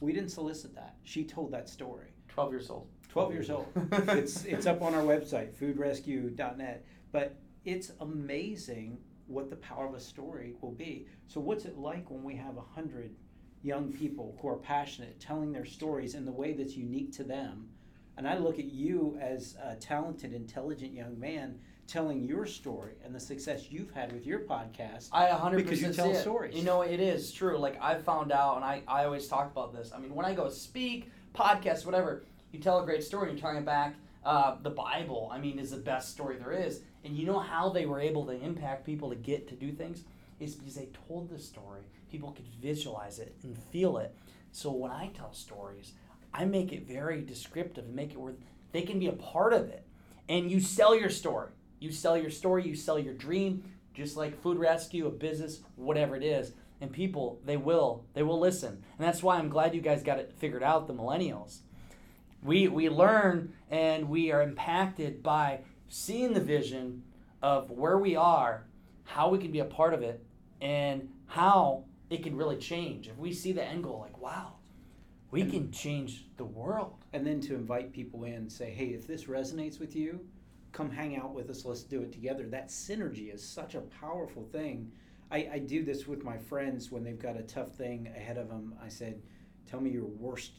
[0.01, 0.95] We didn't solicit that.
[1.03, 2.09] She told that story.
[2.27, 2.89] 12 years old.
[3.07, 3.67] 12 years old.
[4.09, 6.85] it's it's up on our website, foodrescue.net.
[7.13, 11.07] But it's amazing what the power of a story will be.
[11.27, 13.15] So what's it like when we have a hundred
[13.61, 17.69] young people who are passionate, telling their stories in the way that's unique to them?
[18.17, 23.13] And I look at you as a talented, intelligent young man telling your story and
[23.13, 25.09] the success you've had with your podcast.
[25.11, 26.21] I 100% Because you tell it.
[26.21, 26.55] stories.
[26.55, 27.57] You know, it is true.
[27.57, 29.91] Like I found out, and I, I always talk about this.
[29.95, 33.31] I mean, when I go speak, podcast, whatever, you tell a great story.
[33.31, 33.95] You telling it back.
[34.25, 36.81] Uh, the Bible, I mean, is the best story there is.
[37.03, 40.03] And you know how they were able to impact people to get to do things
[40.39, 41.81] is because they told the story.
[42.09, 44.15] People could visualize it and feel it.
[44.51, 45.93] So when I tell stories,
[46.33, 48.33] I make it very descriptive and make it where
[48.71, 49.85] they can be a part of it.
[50.29, 51.49] And you sell your story.
[51.83, 56.15] You sell your story, you sell your dream, just like food rescue, a business, whatever
[56.15, 56.53] it is.
[56.79, 58.69] And people, they will, they will listen.
[58.69, 61.57] And that's why I'm glad you guys got it figured out, the millennials.
[62.41, 67.03] We we learn and we are impacted by seeing the vision
[67.41, 68.63] of where we are,
[69.03, 70.23] how we can be a part of it,
[70.61, 73.09] and how it can really change.
[73.09, 74.53] If we see the end goal, like, wow,
[75.31, 76.95] we can change the world.
[77.11, 80.19] and then to invite people in say hey if this resonates with you
[80.73, 84.43] come hang out with us let's do it together that synergy is such a powerful
[84.51, 84.91] thing
[85.31, 88.49] I, I do this with my friends when they've got a tough thing ahead of
[88.49, 89.21] them i said
[89.69, 90.53] tell me your worst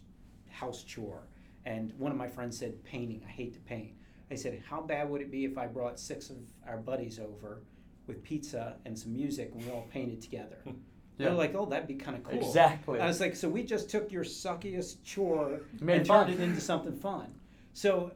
[0.51, 1.27] house chore
[1.67, 3.93] and one of my friends said painting i hate to paint
[4.31, 7.63] i said how bad would it be if i brought six of our buddies over
[8.07, 10.59] with pizza and some music and we all painted together
[11.17, 11.27] Yeah.
[11.29, 12.99] they're like oh that'd be kind of cool Exactly.
[12.99, 16.27] I was like, so we just took your suckiest chore Made and fun.
[16.27, 17.33] turned it into something fun.
[17.73, 18.11] So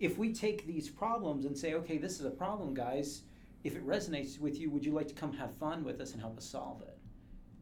[0.00, 3.22] if we take these problems and say, okay, this is a problem, guys.
[3.62, 6.20] If it resonates with you, would you like to come have fun with us and
[6.20, 6.98] help us solve it?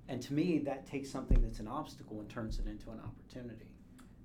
[0.09, 3.71] And to me, that takes something that's an obstacle and turns it into an opportunity.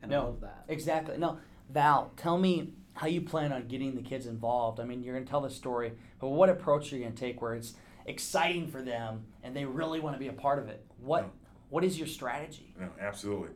[0.01, 0.25] And I No.
[0.25, 0.65] love that.
[0.67, 1.17] Exactly.
[1.17, 1.37] No,
[1.69, 4.79] Val, tell me how you plan on getting the kids involved.
[4.79, 7.19] I mean, you're going to tell the story, but what approach are you going to
[7.19, 7.75] take where it's
[8.07, 10.83] exciting for them and they really want to be a part of it?
[10.99, 11.29] What Yeah.
[11.69, 12.73] What is your strategy?
[12.79, 13.49] No, absolutely.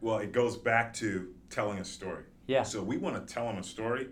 [0.00, 2.24] Well, it goes back to telling a story.
[2.48, 2.64] Yeah.
[2.64, 4.08] So we want to tell them a story,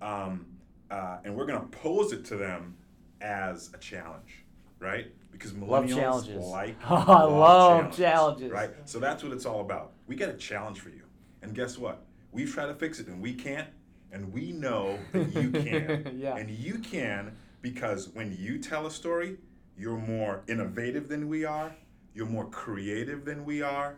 [0.00, 0.46] um,
[0.90, 2.76] uh, and we're going to pose it to them
[3.20, 4.44] as a challenge,
[4.78, 5.06] right?
[5.32, 6.44] Because Love millennials challenges.
[6.46, 8.52] like Oh, I love challenges, challenges.
[8.52, 8.70] right?
[8.84, 9.92] So that's what it's all about.
[10.06, 11.02] We got a challenge for you,
[11.42, 12.04] and guess what?
[12.30, 13.68] We've tried to fix it, and we can't,
[14.12, 16.36] and we know that you can, Yeah.
[16.36, 19.38] and you can because when you tell a story,
[19.78, 21.74] you're more innovative than we are.
[22.14, 23.96] You're more creative than we are.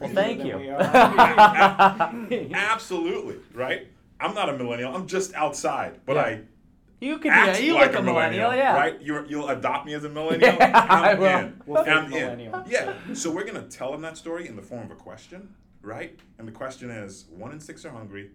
[0.00, 0.56] Well, thank Than you.
[0.58, 0.80] we are.
[2.54, 3.88] Absolutely, right?
[4.20, 4.94] I'm not a millennial.
[4.94, 6.22] I'm just outside, but Yeah.
[6.22, 6.40] I
[7.00, 7.66] you could act be.
[7.66, 8.74] You like look a millennial, yeah.
[8.76, 9.00] right?
[9.00, 10.56] You're, you'll adopt me as a millennial.
[10.60, 11.26] I I'm will.
[11.38, 11.62] in.
[11.66, 12.10] We'll I'm in.
[12.10, 12.64] millennial.
[12.68, 12.94] Yeah.
[13.12, 16.18] So we're gonna tell them that story in the form of a question, right?
[16.38, 18.30] And the question is: One in six are hungry,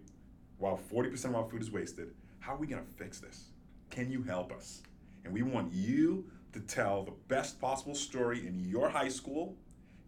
[0.58, 2.12] while 40% of our food is wasted.
[2.40, 3.50] How are we gonna fix this?
[3.90, 4.82] Can you help us?
[5.24, 9.56] And we want you to tell the best possible story in your high school.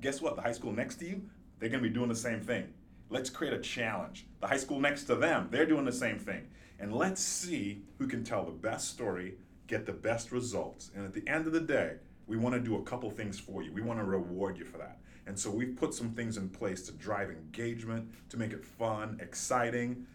[0.00, 0.36] Guess what?
[0.36, 1.22] The high school next to you,
[1.58, 2.72] they're gonna be doing the same thing.
[3.08, 4.26] Let's create a challenge.
[4.40, 6.48] The high school next to them, they're doing the same thing.
[6.78, 9.34] And let's see who can tell the best story,
[9.66, 10.90] get the best results.
[10.94, 11.94] And at the end of the day,
[12.26, 13.72] we want to do a couple things for you.
[13.72, 14.98] We want to reward you for that.
[15.26, 19.18] And so we've put some things in place to drive engagement, to make it fun,
[19.20, 20.06] exciting.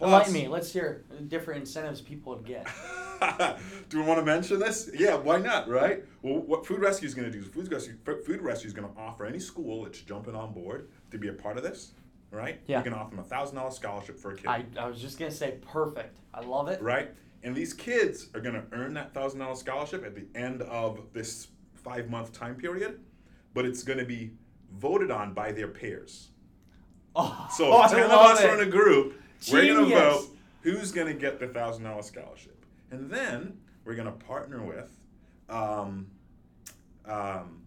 [0.00, 0.48] Enlighten me.
[0.48, 2.66] Let's hear different incentives people would get.
[3.88, 4.90] do we want to mention this?
[4.94, 6.04] Yeah, why not, right?
[6.22, 8.92] Well, what Food Rescue is going to do is Food Rescue, Food Rescue is going
[8.92, 11.92] to offer any school that's jumping on board to be a part of this,
[12.30, 12.60] right?
[12.66, 12.82] Yeah.
[12.82, 15.18] Going to offer them a thousand dollar scholarship for a kid, I, I was just
[15.18, 16.18] gonna say perfect.
[16.34, 16.82] I love it.
[16.82, 17.10] right?
[17.42, 21.00] And these kids are going to earn that thousand dollar scholarship at the end of
[21.12, 23.00] this five month time period,
[23.54, 24.32] but it's going to be
[24.78, 26.28] voted on by their peers.
[27.14, 28.50] Oh, So I ten of love us it.
[28.50, 29.14] are in a group.
[29.50, 30.26] We're gonna vote
[30.62, 34.90] who's gonna get the thousand dollar scholarship, and then we're gonna partner with
[35.48, 36.06] um,
[37.04, 37.62] um,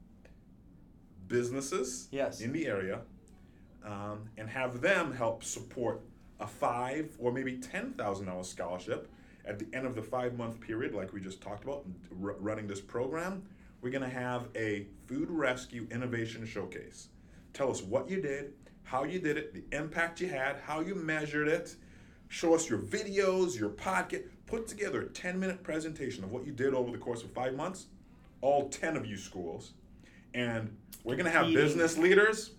[1.27, 2.41] businesses Yes.
[2.41, 3.01] in the area,
[3.83, 6.01] um, and have them help support
[6.39, 9.09] a five or maybe ten thousand dollar scholarship
[9.45, 11.85] at the end of the five month period, like we just talked about,
[12.23, 13.43] r- running this program.
[13.81, 17.07] We're gonna have a food rescue innovation showcase.
[17.53, 18.53] Tell us what you did,
[18.89, 21.75] how you did it, the impact you had, how you measured it.
[22.27, 24.23] Show us your videos, your podcast.
[24.47, 27.53] Put together a 10 minute presentation of what you did over the course of five
[27.53, 27.85] months,
[28.41, 29.73] all 10 of you schools.
[30.33, 32.51] And we're going to have business leaders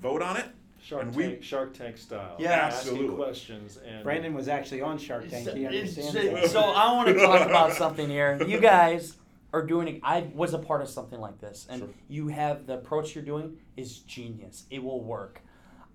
[0.00, 0.46] vote on it.
[0.82, 2.36] Shark And we- Tank, Shark Tank style.
[2.38, 2.52] Yeah.
[2.52, 3.04] absolutely.
[3.06, 5.48] asking questions and Brandon was actually on Shark Tank.
[5.50, 8.42] He understands it's- so I want to talk about something here.
[8.46, 9.16] You guys
[9.52, 10.00] are doing.
[10.02, 11.88] I was a part of something like this, and Sure.
[12.08, 14.64] you have the approach you're doing is genius.
[14.70, 15.40] It will work.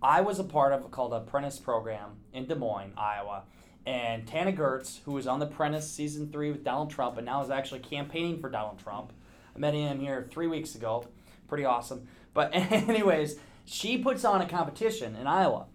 [0.02, 3.43] I was a part of called Apprentice program in Des Moines, Iowa.
[3.86, 7.43] And Tana Goertz, who was on The Apprentice season three with Donald Trump and now
[7.43, 9.12] is actually campaigning for Donald Trump.
[9.56, 11.06] I met him here three weeks ago.
[11.47, 12.08] Pretty awesome.
[12.34, 15.66] But, anyways, she puts on a competition in Iowa.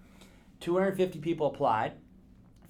[0.61, 1.93] 250 people applied,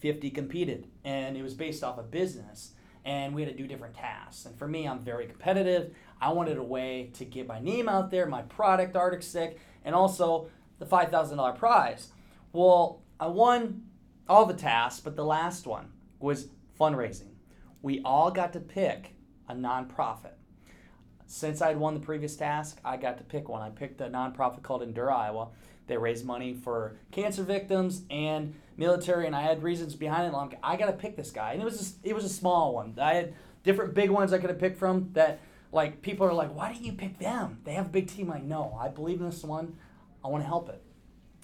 [0.01, 2.73] 50 competed, and it was based off of business.
[3.05, 4.47] And we had to do different tasks.
[4.47, 5.95] And for me, I'm very competitive.
[6.21, 9.95] I wanted a way to get my name out there, my product, Arctic Stick, and
[9.95, 10.49] also
[10.79, 12.09] the $5,000 prize.
[12.53, 13.83] Well, I won
[14.29, 15.89] all the tasks, but the last one
[16.21, 16.49] was
[16.79, 17.33] fundraising.
[17.83, 19.15] We all got to pick
[19.49, 20.33] a nonprofit.
[21.27, 23.63] Since I'd won the previous task, I got to pick one.
[23.63, 25.49] I picked a nonprofit called Endure Iowa.
[25.87, 30.37] They raise money for cancer victims and military, and I had reasons behind it.
[30.37, 32.75] Like, I got to pick this guy, and it was just, it was a small
[32.75, 32.95] one.
[33.01, 35.41] I had different big ones I could have picked from that
[35.73, 37.59] like people are like, why didn't you pick them?
[37.65, 38.29] They have a big team.
[38.29, 39.77] Like, no, I believe in this one.
[40.25, 40.83] I want to help it.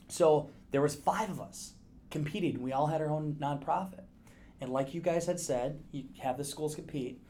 [0.08, 1.74] So there was five of us
[2.10, 2.62] competing.
[2.62, 4.04] We all had our own nonprofit,
[4.60, 7.20] and like you guys had said, you have the schools compete,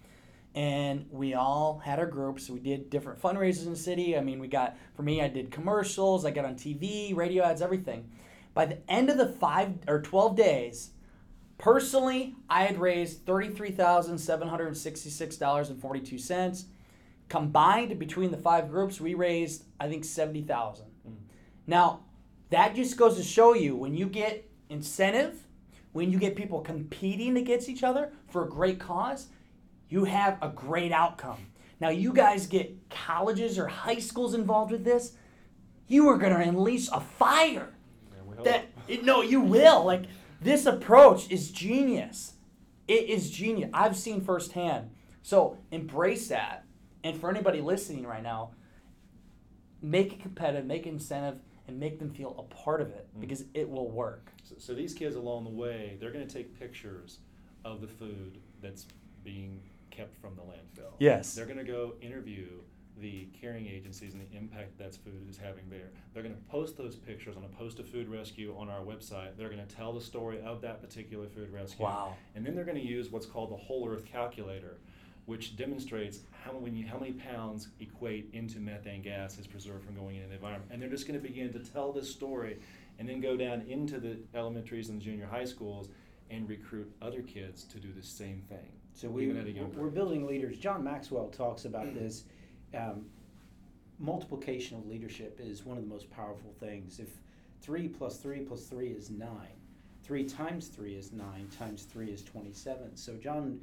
[0.55, 2.49] and we all had our groups.
[2.49, 4.17] We did different fundraisers in the city.
[4.17, 6.25] I mean, we got for me, I did commercials.
[6.25, 8.11] I got on TV, radio ads, everything.
[8.55, 10.91] By the end of the five or twelve days,
[11.59, 16.67] personally, I had raised thirty-three thousand seven hundred sixty-six dollars and forty-two cents
[17.31, 20.87] combined between the five groups, we raised I think seventy thousand.
[20.87, 20.90] Mm.
[21.67, 22.01] Now,
[22.51, 25.47] that just goes to show you when you get incentive,
[25.93, 29.29] when you get people competing against each other for a great cause,
[29.89, 31.39] you have a great outcome.
[31.81, 35.13] Now, you guys get colleges or high schools involved with this,
[35.89, 37.71] you are going to unleash a fire.
[38.45, 39.85] That it, no, you will.
[39.85, 40.05] Like
[40.41, 42.35] this approach is genius.
[42.89, 43.71] It is genius.
[43.75, 44.91] I've seen firsthand.
[45.23, 46.65] So embrace that
[47.05, 48.51] and for anybody listening right now,
[49.83, 51.41] make it competitive, make it incentive,
[51.71, 53.21] and make them feel a part of it mm.
[53.21, 54.33] because it will work.
[54.43, 57.19] So, so these kids along the way, they're going to take pictures
[57.65, 58.87] of the food that's
[59.25, 59.61] being
[59.91, 60.93] kept from the landfill.
[60.99, 61.35] Yes.
[61.35, 62.47] They're going to go interview
[63.01, 65.91] the caring agencies and the impact that food is having there.
[66.13, 69.37] They're going to post those pictures on a post a food rescue on our website.
[69.39, 71.85] They're going to tell the story of that particular food rescue.
[71.85, 72.17] Wow.
[72.35, 74.79] And then they're going to use what's called the whole earth calculator,
[75.27, 80.17] which demonstrates how many, how many pounds equate into methane gas is preserved from going
[80.17, 80.71] into the environment.
[80.73, 82.59] And they're just going to begin to tell this story
[82.99, 85.89] and then go down into the elementaries and the junior high schools
[86.31, 88.73] and recruit other kids to do the same thing.
[88.95, 89.29] So we,
[89.77, 90.59] we're building leaders.
[90.59, 92.25] John Maxwell talks about this.
[92.77, 93.07] Um,
[93.99, 96.99] multiplication of leadership is one of the most powerful things.
[96.99, 97.09] If
[97.61, 99.55] three plus three plus three is nine,
[100.03, 102.97] three times three is nine, times three is 27.
[102.97, 103.61] So John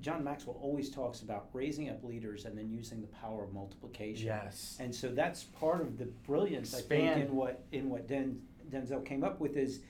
[0.00, 4.26] John Maxwell always talks about raising up leaders and then using the power of multiplication.
[4.26, 4.76] Yes.
[4.78, 7.08] And so that's part of the brilliance Expand.
[7.08, 8.40] I think in what in what Den,
[8.70, 9.80] Denzel came up with is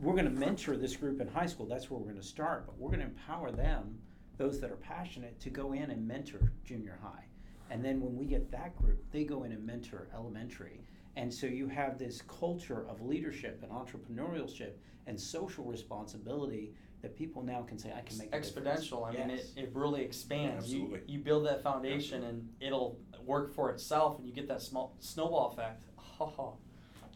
[0.00, 1.66] we're going to mentor this group in high school.
[1.66, 3.98] That's where we're going to start, but we're going to empower them,
[4.36, 7.24] those that are passionate, to go in and mentor junior high.
[7.70, 10.80] And then when we get that group, they go in and mentor elementary.
[11.16, 14.72] And so you have this culture of leadership and entrepreneurship
[15.06, 19.06] and social responsibility that people now can say, I can make exponential.
[19.06, 19.26] I yes.
[19.26, 20.72] mean, it, it really expands.
[20.72, 24.96] You, you build that foundation and it'll work for itself, and you get that small
[25.00, 25.84] snowball effect.
[26.20, 26.54] Oh,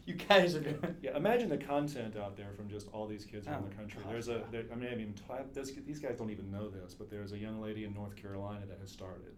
[0.05, 0.95] you guys are doing.
[1.01, 4.01] Yeah, imagine the content out there from just all these kids around oh, the country.
[4.03, 5.15] Gosh, there's a, there, I mean, I mean,
[5.53, 8.65] this, these guys don't even know this, but there's a young lady in North Carolina
[8.67, 9.35] that has started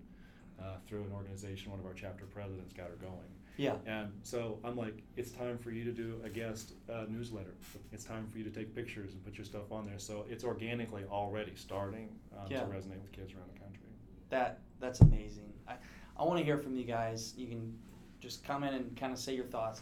[0.60, 1.72] uh, through an organization.
[1.72, 3.30] One of our chapter presidents got her going
[3.60, 3.76] yeah.
[3.86, 7.53] And so I'm like, it's time for you to do a guest uh, newsletter.
[7.91, 9.99] It's time for you to take pictures and put your stuff on there.
[9.99, 12.07] So it's organically already starting
[12.38, 12.62] um, yeah.
[12.62, 13.89] to resonate with kids around the country.
[14.30, 15.51] That that's amazing.
[15.68, 15.74] I,
[16.18, 17.34] I want to hear from you guys.
[17.36, 17.78] You can
[18.22, 19.82] just come in and kind of say your thoughts.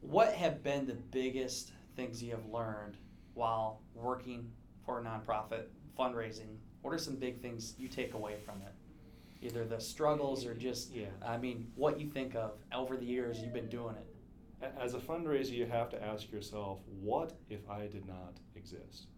[0.00, 2.96] What have been the biggest things you have learned
[3.34, 4.50] while working
[4.86, 5.64] for a nonprofit
[5.98, 6.56] fundraising?
[6.80, 8.72] What are some big things you take away from it?
[9.44, 11.06] Either the struggles or just yeah.
[11.24, 14.72] I mean what you think of over the years you've been doing it.
[14.80, 19.08] As a fundraiser, you have to ask yourself, what if I did not exist?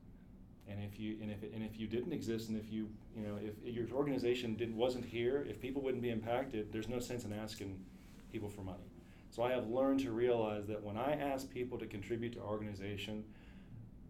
[0.68, 3.38] And if you and if and if you didn't exist, and if you you know
[3.40, 7.32] if your organization didn't wasn't here, if people wouldn't be impacted, there's no sense in
[7.32, 7.78] asking
[8.32, 8.90] people for money.
[9.30, 13.22] So I have learned to realize that when I ask people to contribute to organization,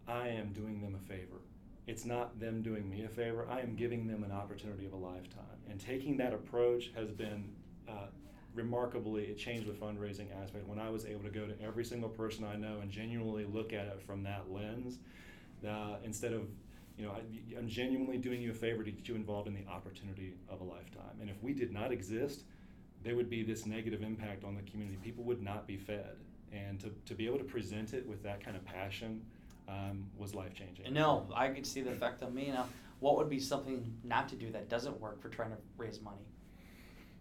[0.07, 1.41] I am doing them a favor.
[1.87, 3.47] It's not them doing me a favor.
[3.49, 5.45] I am giving them an opportunity of a lifetime.
[5.69, 7.49] And taking that approach has been
[7.87, 8.07] uh,
[8.53, 10.67] remarkably, it changed the fundraising aspect.
[10.67, 13.71] When I was able to go to every single person I know and genuinely look
[13.71, 14.99] at it from that lens,
[15.67, 16.43] uh, instead of
[16.97, 19.65] you know, I, am genuinely doing you a favor to get you involved in the
[19.71, 21.21] opportunity of a lifetime.
[21.21, 22.43] And if we did not exist,
[23.03, 24.97] there would be this negative impact on the community.
[25.03, 26.17] People would not be fed.
[26.51, 29.21] And to, to be able to present it with that kind of passion
[29.67, 30.93] um, was life changing.
[30.93, 32.51] No, I could see the effect on me.
[32.51, 32.67] Now,
[32.99, 36.25] what would be something not to do that doesn't work for trying to raise money?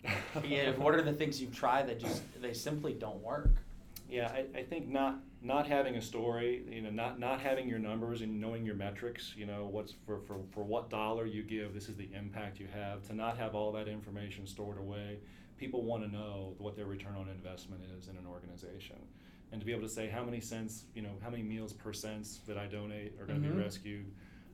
[0.44, 3.50] yeah, what are the things you've tried that just they simply don't work?
[4.08, 7.80] Yeah, I, I think not not having a story, you know, not not having your
[7.80, 11.74] numbers and knowing your metrics, you know, what's for, for, for what dollar you give,
[11.74, 13.02] this is the impact you have.
[13.08, 15.18] To not have all that information stored away,
[15.58, 18.96] people want to know what their return on investment is in an organization.
[19.52, 21.92] And to be able to say how many cents, you know, how many meals per
[21.92, 23.56] cents that I donate are going to Mhm.
[23.56, 24.06] be rescued.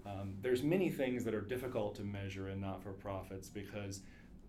[0.05, 4.03] Um, there's many things that are difficult to measure in not-for-profits because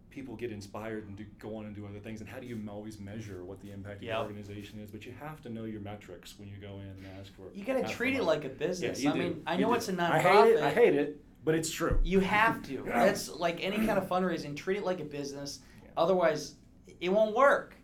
[0.09, 2.19] people get inspired and do, go on and do other things.
[2.21, 4.13] And how do you always measure what the impact of Yep.
[4.15, 4.91] your organization is?
[4.91, 7.51] But you have to know your metrics when you go in and ask for.
[7.53, 9.01] You got to treat it like a business.
[9.01, 9.19] Yeah, I do.
[9.19, 9.75] mean, I You know do.
[9.75, 10.55] it's a I hate nonprofit.
[10.57, 10.61] it.
[10.63, 11.99] I hate it, but it's true.
[12.03, 12.83] You have to.
[12.85, 14.55] That's like any kind of fundraising.
[14.55, 15.61] Treat it like a business.
[15.83, 15.89] Yeah.
[15.97, 16.55] Otherwise,
[16.99, 17.75] it won't work.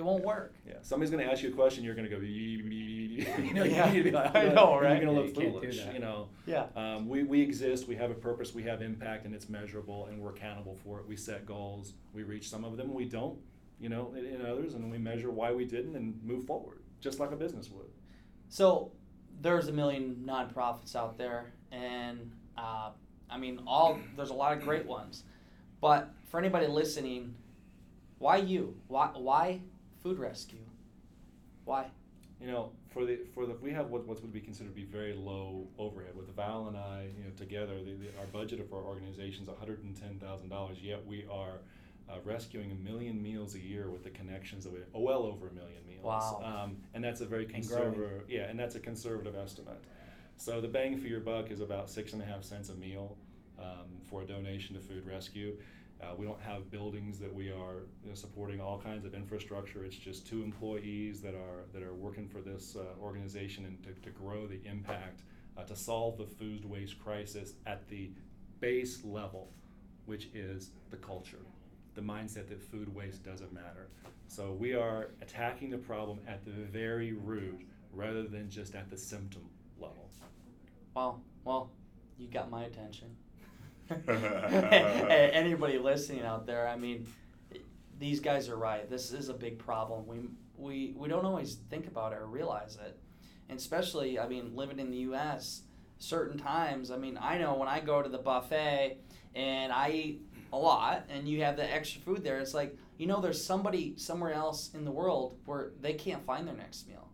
[0.00, 0.04] Yeah.
[0.04, 0.54] It won't work.
[0.66, 1.84] Yeah, somebody's going to ask you a question.
[1.84, 3.86] You're going to go, you know, Yeah.
[3.88, 5.00] you need to be like, I know, right?
[5.02, 5.94] You're going to Yeah, look you can't do foolish, that.
[5.94, 6.28] you know.
[6.46, 6.66] Yeah.
[6.76, 10.20] Um, we, we exist, we have a purpose, we have impact, and it's measurable, and
[10.20, 11.06] we're accountable for it.
[11.08, 13.38] We set goals, we reach some of them, we don't,
[13.78, 17.20] you know, in, in others, and we measure why we didn't and move forward, just
[17.20, 17.86] like a business would.
[18.48, 18.92] So
[19.40, 22.90] there's a million nonprofits out there, and uh,
[23.28, 25.24] I mean, all there's a lot of great ones.
[25.80, 27.34] But for anybody listening,
[28.18, 28.76] why you?
[28.88, 29.60] Why why
[30.02, 30.64] food rescue?
[31.64, 31.90] Why?
[32.40, 34.84] You know, for the for the we have what what would be considered to be
[34.86, 36.16] very low overhead.
[36.16, 39.48] With Val and I, you know, together, the, the, our budget for our organization is
[39.48, 40.78] one hundred and ten thousand dollars.
[40.80, 41.60] Yet we are
[42.08, 45.48] uh, rescuing a million meals a year with the connections that we oh, well over
[45.48, 46.04] a million meals.
[46.04, 46.40] Wow.
[46.42, 48.22] Um, and that's a very conservative.
[48.28, 49.84] Yeah, and that's a conservative estimate.
[50.38, 53.18] So the bang for your buck is about six and a half cents a meal
[53.58, 55.58] um, for a donation to Food Rescue.
[56.02, 59.84] Uh, we don't have buildings that we are you know, supporting all kinds of infrastructure.
[59.84, 63.92] It's just two employees that are that are working for this uh, organization and to,
[64.02, 65.22] to grow the impact
[65.58, 68.10] uh, to solve the food waste crisis at the
[68.60, 69.50] base level,
[70.06, 71.44] which is the culture,
[71.94, 73.88] the mindset that food waste doesn't matter.
[74.28, 77.60] So we are attacking the problem at the very root
[77.92, 79.42] rather than just at the symptom
[79.78, 80.08] level.
[80.94, 81.20] Wow.
[81.44, 81.70] Well,
[82.18, 83.08] you got my attention.
[84.08, 87.06] Anybody listening out there, I mean,
[87.98, 88.88] these guys are right.
[88.88, 90.06] This is a big problem.
[90.06, 90.20] We
[90.56, 92.98] we we don't always think about it or realize it,
[93.48, 95.62] and especially, I mean, living in the U.S.
[95.98, 98.98] Certain times, I mean, I know when I go to the buffet
[99.34, 100.22] and I eat
[100.52, 102.38] a lot, and you have the extra food there.
[102.38, 106.46] It's like you know, there's somebody somewhere else in the world where they can't find
[106.46, 107.08] their next meal,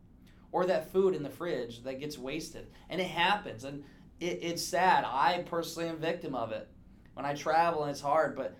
[0.52, 3.82] or that food in the fridge that gets wasted, and it happens, and
[4.20, 5.04] it, it's sad.
[5.04, 6.68] I personally am victim of it
[7.14, 8.56] when I travel, and it's hard, but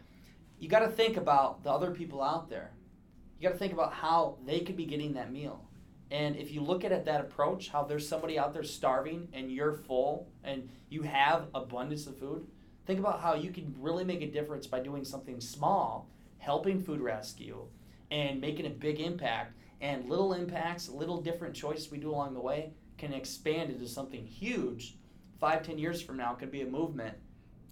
[0.59, 2.73] you got to think about the other people out there.
[3.39, 5.69] You got to think about how they could be getting that meal.
[6.11, 9.51] And if you look at it that approach, how there's somebody out there starving and
[9.51, 12.47] you're full and you have abundance of food,
[12.87, 17.01] think about how you can really make a difference by doing something small, helping food
[17.01, 17.67] rescue,
[18.11, 19.55] and making a big impact.
[19.81, 24.25] And little impacts, little different choices we do along the way can expand into something
[24.25, 24.97] huge.
[25.41, 27.17] Five, ten years from now, could be a movement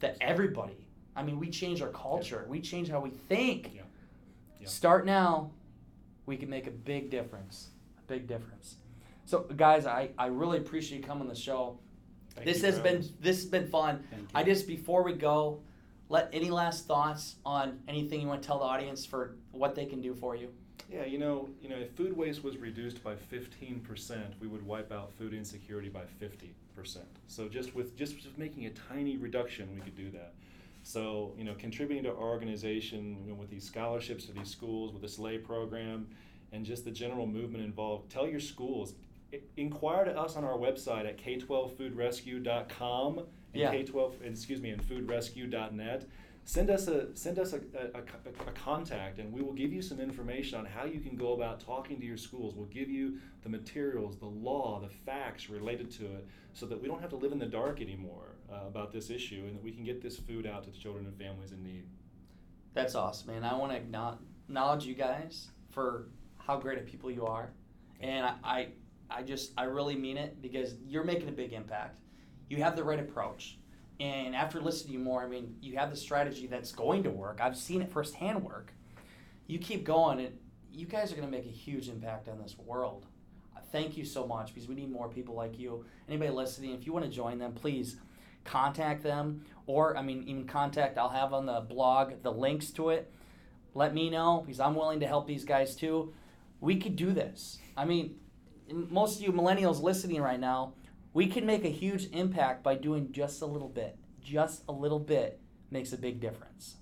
[0.00, 0.86] that everybody.
[1.16, 2.44] I mean, we change our culture.
[2.48, 3.70] We change how we think.
[3.74, 3.82] Yeah.
[4.60, 4.68] Yeah.
[4.68, 5.50] Start now.
[6.26, 7.68] We can make a big difference.
[7.98, 8.76] A big difference.
[9.26, 11.78] So, guys, I, I really appreciate you coming on the show.
[12.34, 14.04] Thank this you has for been this has been fun.
[14.34, 15.60] I just before we go,
[16.08, 19.86] let any last thoughts on anything you want to tell the audience for what they
[19.86, 20.48] can do for you.
[20.90, 24.92] Yeah, you know, you know, if food waste was reduced by 15%, we would wipe
[24.92, 26.98] out food insecurity by 50%.
[27.26, 30.34] So just with just, just making a tiny reduction, we could do that.
[30.82, 34.92] So, you know, contributing to our organization you know, with these scholarships to these schools,
[34.92, 36.06] with this Slay program,
[36.52, 38.92] and just the general movement involved, tell your schools.
[39.56, 43.72] Inquire to us on our website at k12foodrescue.com and Yeah.
[43.72, 46.06] k12, excuse me, and foodrescue.net
[46.44, 49.80] send us a send us a, a, a, a contact and we will give you
[49.80, 53.18] some information on how you can go about talking to your schools we'll give you
[53.42, 57.16] the materials the law the facts related to it so that we don't have to
[57.16, 60.18] live in the dark anymore uh, about this issue and that we can get this
[60.18, 61.84] food out to the children and families in need
[62.74, 63.44] That's awesome, man.
[63.44, 67.52] I want to acknowledge you guys for how great of people you are,
[68.00, 68.68] and I, I,
[69.08, 72.00] I just I really mean it because you're making a big impact.
[72.50, 73.58] You have the right approach,
[74.00, 77.10] and after listening to you more, I mean, you have the strategy that's going to
[77.10, 77.40] work.
[77.42, 78.72] I've seen it firsthand work.
[79.46, 80.36] You keep going, and
[80.72, 83.06] you guys are going to make a huge impact on this world.
[83.70, 85.84] Thank you so much because we need more people like you.
[86.08, 87.96] Anybody listening, if you want to join them, please
[88.44, 92.90] contact them or I mean even contact I'll have on the blog the links to
[92.90, 93.10] it.
[93.74, 96.12] Let me know because I'm willing to help these guys too.
[96.60, 97.58] we could do this.
[97.76, 98.16] I mean,
[98.70, 100.74] most of you millennials listening right now,
[101.14, 103.96] we can make a huge impact by doing just a little bit.
[104.20, 105.40] Just a little bit
[105.70, 106.76] makes a big difference.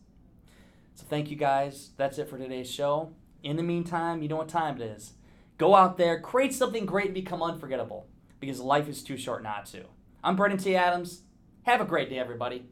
[0.94, 1.90] So thank you guys.
[1.98, 3.12] That's it for today's show.
[3.42, 5.12] In the meantime, you know what time it is.
[5.58, 8.06] Go out there, create something great, and become unforgettable
[8.40, 9.84] because life is too short not to.
[10.24, 10.74] I'm Brandon T.
[10.74, 11.22] Adams.
[11.64, 12.64] Have a great day, everybody.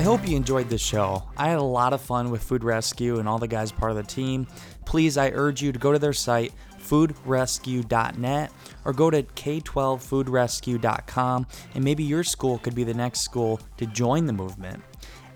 [0.00, 1.24] I hope you enjoyed this show.
[1.36, 3.98] I had a lot of fun with Food Rescue and all the guys part of
[3.98, 4.46] the team.
[4.86, 8.50] Please, I urge you to go to their site, foodrescue.net,
[8.86, 14.24] or go to k12foodrescue.com, and maybe your school could be the next school to join
[14.24, 14.82] the movement.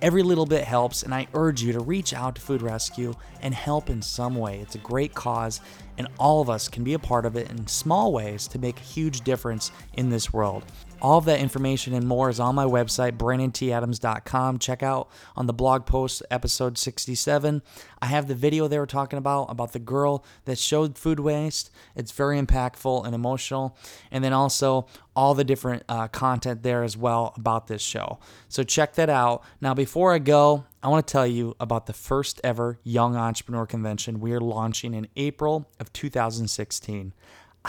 [0.00, 3.12] Every little bit helps, and I urge you to reach out to Food Rescue
[3.42, 4.60] and help in some way.
[4.60, 5.60] It's a great cause,
[5.98, 8.78] and all of us can be a part of it in small ways to make
[8.78, 10.64] a huge difference in this world.
[11.04, 14.58] All of that information and more is on my website, brandonTadams.com.
[14.58, 17.60] Check out on the blog post, episode 67.
[18.00, 21.70] I have the video they were talking about, about the girl that showed food waste.
[21.94, 23.76] It's very impactful and emotional.
[24.10, 28.18] And then also all the different uh, content there as well about this show.
[28.48, 29.44] So check that out.
[29.60, 33.66] Now, before I go, I want to tell you about the first ever Young Entrepreneur
[33.66, 37.12] Convention we are launching in April of 2016.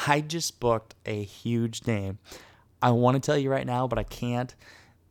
[0.08, 2.20] I just booked a huge name.
[2.86, 4.54] I want to tell you right now, but I can't.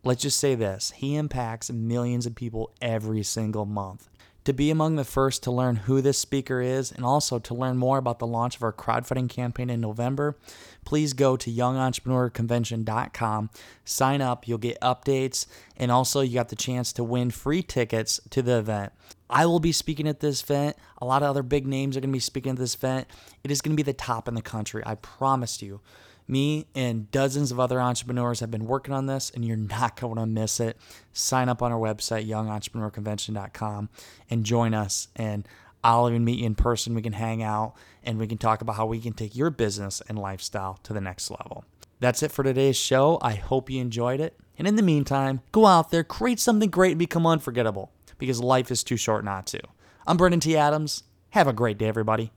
[0.04, 4.08] Let's just say this he impacts millions of people every single month.
[4.44, 7.76] To be among the first to learn who this speaker is and also to learn
[7.76, 10.38] more about the launch of our crowdfunding campaign in November,
[10.84, 13.50] please go to youngentrepreneur.convention.com.
[13.84, 15.46] Sign up, you'll get updates,
[15.76, 18.92] and also you got the chance to win free tickets to the event.
[19.28, 20.76] I will be speaking at this event.
[20.98, 23.08] A lot of other big names are going to be speaking at this event.
[23.42, 25.80] It is going to be the top in the country, I promise you.
[26.26, 30.16] Me and dozens of other entrepreneurs have been working on this, and you're not going
[30.16, 30.78] to miss it.
[31.12, 33.90] Sign up on our website, youngentrepreneur.convention.com,
[34.30, 35.08] and join us.
[35.16, 35.46] And
[35.82, 36.94] I'll even meet you in person.
[36.94, 40.00] We can hang out and we can talk about how we can take your business
[40.08, 41.64] and lifestyle to the next level.
[42.00, 43.18] That's it for today's show.
[43.20, 44.36] I hope you enjoyed it.
[44.58, 48.70] And in the meantime, go out there, create something great, and become unforgettable because life
[48.70, 49.60] is too short not to.
[50.06, 50.56] I'm Brandon T.
[50.56, 51.02] Adams.
[51.30, 52.30] Have a great day, everybody.